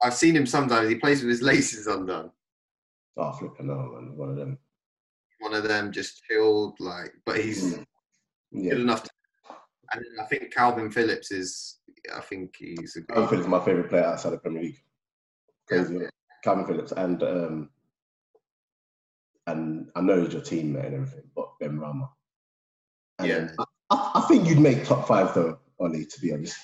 [0.02, 0.90] I've seen him sometimes.
[0.90, 2.32] He plays with his laces undone.
[3.18, 4.18] Oh, flipping no, man.
[4.18, 4.58] One of them.
[5.40, 7.86] One of them just chilled, like, but he's Mm.
[8.52, 8.72] Yeah.
[8.74, 9.04] good enough.
[9.04, 9.10] To,
[9.94, 11.78] and I think Kalvin Phillips is.
[12.16, 13.30] I think he's a Kalvin.
[13.30, 14.82] Phillips is my favourite player outside the Premier League.
[15.68, 15.96] Crazy.
[15.96, 16.10] innit?
[16.46, 17.70] Kalvin Phillips and um,
[19.48, 22.10] and I know he's your teammate and everything, but Benrahma.
[23.20, 23.48] And Yeah.
[23.90, 26.06] I, I, think you'd make top five though, Ollie.
[26.06, 26.58] To be honest.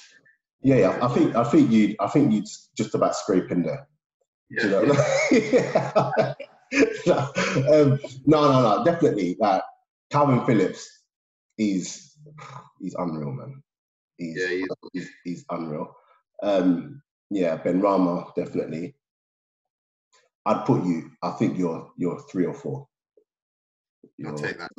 [0.62, 1.00] Yeah, yeah.
[1.02, 3.88] I think I think you'd I think you'd just about scrape in there.
[4.50, 4.80] Yeah, you know?
[7.72, 9.38] um, no, no, no, definitely.
[9.40, 9.62] Like
[10.12, 11.04] Kalvin Phillips,
[11.58, 12.09] he's
[12.80, 13.64] he's unreal, man.
[14.18, 15.96] He's yeah, he's, he's, he's unreal.
[16.44, 18.96] Um, yeah, Benrahma, definitely.
[20.46, 21.12] I'd put you.
[21.22, 22.88] I think you're you're three or four.
[24.26, 24.72] I'll take that.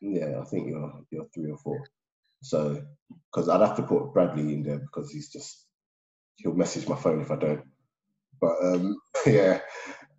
[0.00, 1.82] yeah, I think you're you're three or four.
[2.42, 2.82] So,
[3.30, 5.66] because I'd have to put Bradley in there because he's just
[6.36, 7.64] he'll message my phone if I don't.
[8.40, 8.96] But um,
[9.26, 9.60] yeah,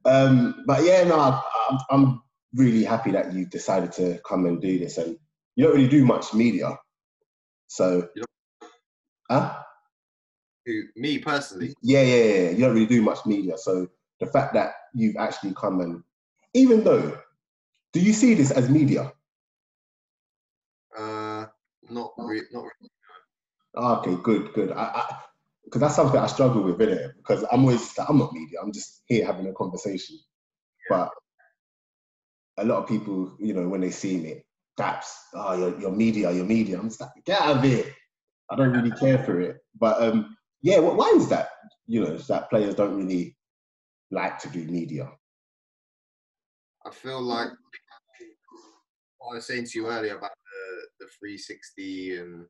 [0.05, 2.21] um, but yeah, no, I, I'm, I'm
[2.53, 5.17] really happy that you decided to come and do this, and
[5.55, 6.77] you don't really do much media,
[7.67, 8.07] so.
[8.15, 8.23] You
[9.29, 9.63] Huh?
[10.65, 12.49] Who, me personally, Yeah, yeah, yeah.
[12.51, 13.87] You don't really do much media, so
[14.19, 16.03] the fact that you've actually come and,
[16.53, 17.17] even though,
[17.93, 19.13] do you see this as media?
[20.97, 21.45] uh,
[21.89, 22.89] not re- not re-
[23.75, 24.71] Ah, Okay, good, good.
[24.71, 25.17] I,
[25.65, 27.15] because that's something I struggle with, innit?
[27.17, 28.59] Because I'm always I'm not media.
[28.61, 30.17] I'm just here having a conversation.
[30.89, 31.11] But
[32.57, 34.43] a lot of people, you know, when they see me,
[34.79, 36.79] daps, oh, you're, you're media, you're media.
[36.79, 37.85] I'm just like, get out of here.
[38.49, 39.57] I don't really care for it.
[39.79, 41.49] But um, yeah, why is that?
[41.87, 43.35] You know, is that players don't really
[44.11, 45.09] like to do media.
[46.85, 47.49] I feel like
[49.19, 50.31] what I was saying to you earlier about
[50.99, 52.45] the, the 360 and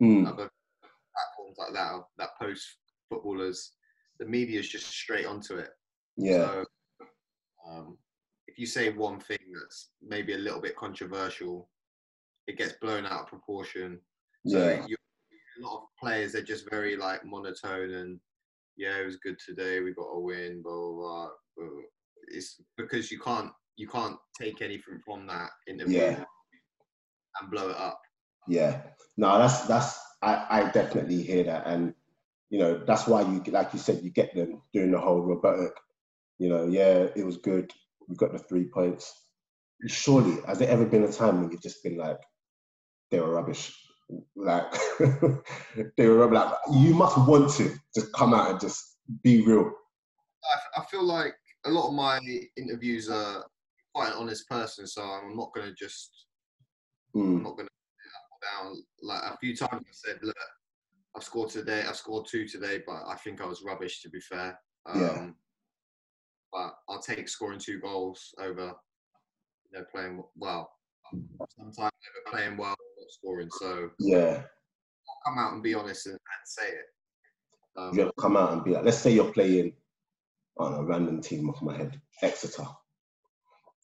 [0.00, 0.50] Mm, other
[0.82, 2.64] platforms like that that post
[3.08, 3.72] footballers,
[4.18, 5.70] the media is just straight onto it.
[6.16, 6.64] yeah, So,
[7.68, 7.98] um,
[8.56, 11.68] if you say one thing that's maybe a little bit controversial,
[12.46, 14.00] it gets blown out of proportion.
[14.46, 14.96] So yeah, you,
[15.60, 18.18] a lot of players they're just very like monotone and
[18.78, 19.80] yeah, it was good today.
[19.80, 20.62] We got a win.
[20.62, 21.28] Blah blah.
[21.56, 21.66] blah.
[22.28, 26.24] It's because you can't you can't take anything from that interview Yeah.
[27.40, 28.00] and blow it up.
[28.48, 28.82] yeah.
[29.18, 31.94] No, that's that's I, I definitely hear that, and
[32.48, 35.72] you know that's why you like you said you get them doing the whole robotic.
[36.38, 37.70] You know, yeah, it was good.
[38.08, 39.12] We got the three points.
[39.86, 42.18] Surely, has there ever been a time when you've just been like,
[43.10, 43.74] they were rubbish?
[44.36, 44.72] Like
[45.96, 46.36] they were rubbish.
[46.36, 49.70] Like, you must want to just come out and just be real.
[50.44, 51.34] I, I feel like
[51.64, 52.20] a lot of my
[52.56, 53.44] interviews are
[53.94, 56.26] quite an honest person, so I'm not going to just
[57.14, 57.72] I'm Mm, not going to
[58.42, 58.82] down.
[59.02, 60.36] Like a few times I said, look,
[61.16, 61.82] I've scored today.
[61.88, 64.02] I've scored two today, but I think I was rubbish.
[64.02, 65.30] To be fair, um, Yeah.
[66.56, 68.72] But I'll take scoring two goals over
[69.70, 70.70] you know playing well.
[71.54, 73.50] Sometimes over playing well, not scoring.
[73.60, 74.40] So yeah,
[75.06, 76.86] I'll come out and be honest and, and say it.
[77.76, 79.74] Um, you have to come out and be like, let's say you're playing
[80.56, 82.66] on a random team off my head, Exeter.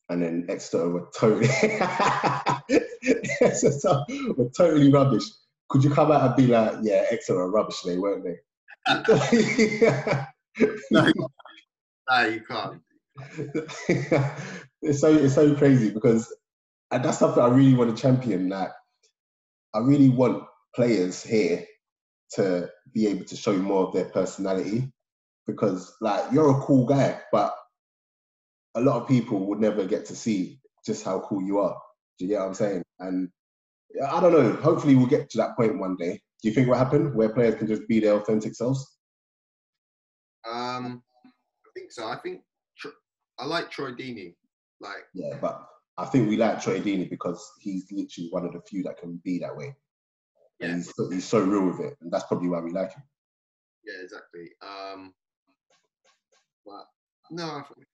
[0.09, 1.49] And then Exeter were totally
[3.43, 4.03] Exeter
[4.35, 5.25] were totally rubbish.
[5.69, 8.39] Could you come out and be like, yeah, Exeter are rubbish, they weren't they?
[10.91, 11.13] no,
[12.11, 12.81] no, you can't.
[14.83, 16.35] it's so it's so crazy because
[16.91, 18.49] and that's something I really want to champion.
[18.49, 18.71] Like
[19.75, 20.45] I really want
[20.75, 21.65] players here
[22.35, 24.91] to be able to show more of their personality
[25.47, 27.55] because like you're a cool guy, but
[28.75, 31.77] a lot of people would never get to see just how cool you are.
[32.19, 32.83] Do you get what I'm saying?
[33.01, 33.29] And
[34.09, 34.53] I don't know.
[34.63, 36.21] Hopefully, we'll get to that point one day.
[36.43, 38.97] Do you think what happened where players can just be their authentic selves?
[40.51, 41.03] Um,
[41.93, 42.07] think so.
[42.07, 42.43] I think
[43.39, 44.35] I like Troy Deeney.
[44.81, 45.67] Like yeah, but
[45.99, 49.21] I think we like Troy Deeney because he's literally one of the few that can
[49.25, 49.75] be that way.
[50.59, 50.75] Yeah.
[50.75, 53.03] He's so, he's so real with it, and that's probably why we like him.
[53.85, 54.51] Yeah, exactly.
[54.63, 55.13] Um,
[56.65, 56.85] but
[57.31, 57.85] no, I feel,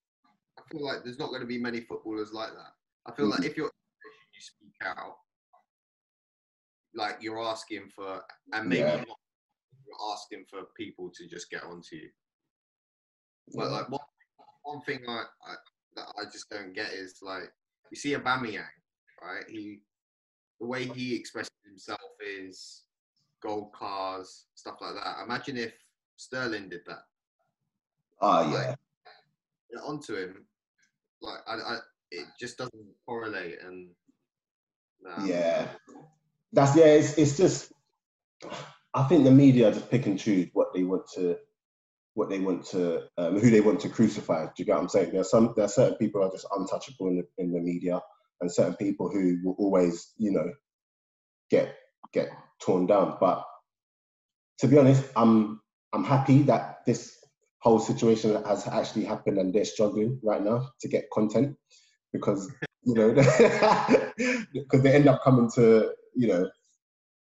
[0.58, 2.72] I feel like there's not going to be many footballers like that.
[3.06, 3.42] I feel mm-hmm.
[3.42, 3.70] like if you're
[4.34, 5.16] you speak out,
[6.94, 8.22] like you're asking for,
[8.52, 8.96] and maybe yeah.
[8.96, 9.18] not,
[9.86, 12.08] you're asking for people to just get onto you.
[13.54, 14.00] But like one,
[14.62, 15.54] one thing I, I
[15.96, 17.50] that I just don't get is like
[17.90, 18.64] you see Aubameyang,
[19.22, 19.44] right?
[19.48, 19.80] He
[20.60, 22.82] the way he expresses himself is
[23.42, 25.24] gold cars, stuff like that.
[25.24, 25.72] Imagine if
[26.16, 27.02] Sterling did that.
[28.20, 28.68] Oh yeah.
[28.68, 28.76] Like,
[29.86, 30.46] onto him,
[31.20, 31.78] like I, I,
[32.10, 33.90] it just doesn't correlate, and
[35.24, 35.66] yeah,
[36.52, 36.86] that's yeah.
[36.86, 37.72] It's it's just
[38.94, 41.36] I think the media just pick and choose what they want to
[42.18, 44.44] what they want to, um, who they want to crucify.
[44.46, 45.12] Do you get what I'm saying?
[45.12, 48.00] There's some, there are certain people are just untouchable in the, in the media,
[48.40, 50.52] and certain people who will always, you know,
[51.48, 51.76] get
[52.12, 52.28] get
[52.60, 53.18] torn down.
[53.20, 53.44] But
[54.58, 55.60] to be honest, I'm
[55.92, 57.16] I'm happy that this
[57.60, 61.56] whole situation has actually happened, and they're struggling right now to get content
[62.12, 62.50] because
[62.82, 63.14] you know
[64.52, 66.50] because they end up coming to you know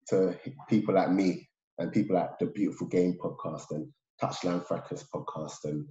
[0.09, 0.39] to
[0.71, 1.47] people like me
[1.79, 3.93] and people like the Beautiful Game podcast and
[4.23, 5.87] Touchline Fracas podcast and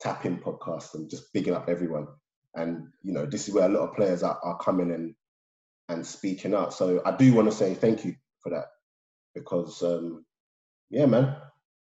[0.00, 2.06] Tapping podcast and just bigging up everyone.
[2.54, 5.14] And you know, this is where a lot of players are, are coming and
[5.90, 6.72] and speaking out.
[6.72, 8.66] So I do want to say thank you for that
[9.34, 10.24] because um,
[10.88, 11.36] yeah, man,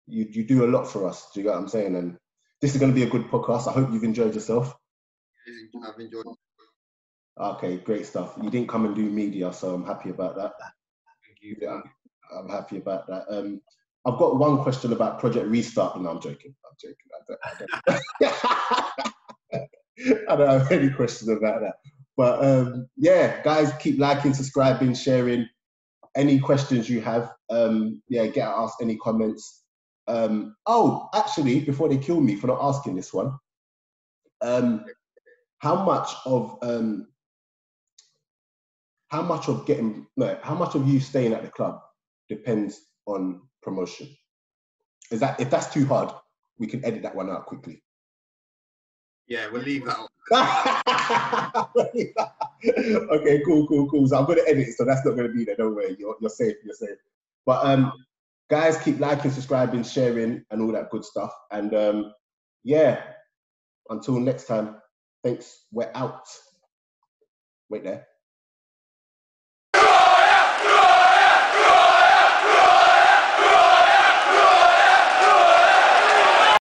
[0.06, 1.30] you you do a lot for us.
[1.32, 1.96] Do you get what I'm saying?
[1.96, 2.18] And
[2.60, 3.68] this is going to be a good podcast.
[3.68, 4.74] I hope you've enjoyed yourself.
[5.86, 6.26] I've enjoyed.
[7.38, 8.34] Okay, great stuff.
[8.40, 10.52] You didn't come and do media, so I'm happy about that.
[11.26, 11.56] Thank you.
[11.60, 11.80] Yeah,
[12.38, 13.24] I'm happy about that.
[13.28, 13.60] Um,
[14.06, 16.00] I've got one question about Project Restart.
[16.00, 16.54] No, I'm joking.
[16.64, 16.96] I'm joking.
[17.14, 18.30] I don't, I
[19.50, 19.64] don't,
[20.28, 21.74] I don't have any questions about that.
[22.16, 25.48] But um, yeah, guys, keep liking, subscribing, sharing.
[26.16, 29.64] Any questions you have, um, yeah, get asked any comments.
[30.06, 33.36] Um, oh, actually, before they kill me for not asking this one,
[34.42, 34.84] um,
[35.58, 37.08] how much of um,
[39.08, 41.80] how much of getting no, how much of you staying at the club
[42.28, 44.08] depends on promotion.
[45.10, 46.10] Is that if that's too hard,
[46.58, 47.82] we can edit that one out quickly.
[49.26, 49.98] Yeah, we'll leave that.
[53.10, 54.06] okay, cool, cool, cool.
[54.06, 55.56] So I'm gonna edit it, so that's not gonna be there.
[55.56, 56.98] Don't worry, you're you're safe, you're safe.
[57.46, 57.92] But um,
[58.50, 61.32] guys, keep liking, subscribing, sharing, and all that good stuff.
[61.50, 62.12] And um,
[62.62, 63.02] yeah,
[63.90, 64.76] until next time.
[65.22, 65.64] Thanks.
[65.72, 66.26] We're out.
[67.70, 68.06] Wait there.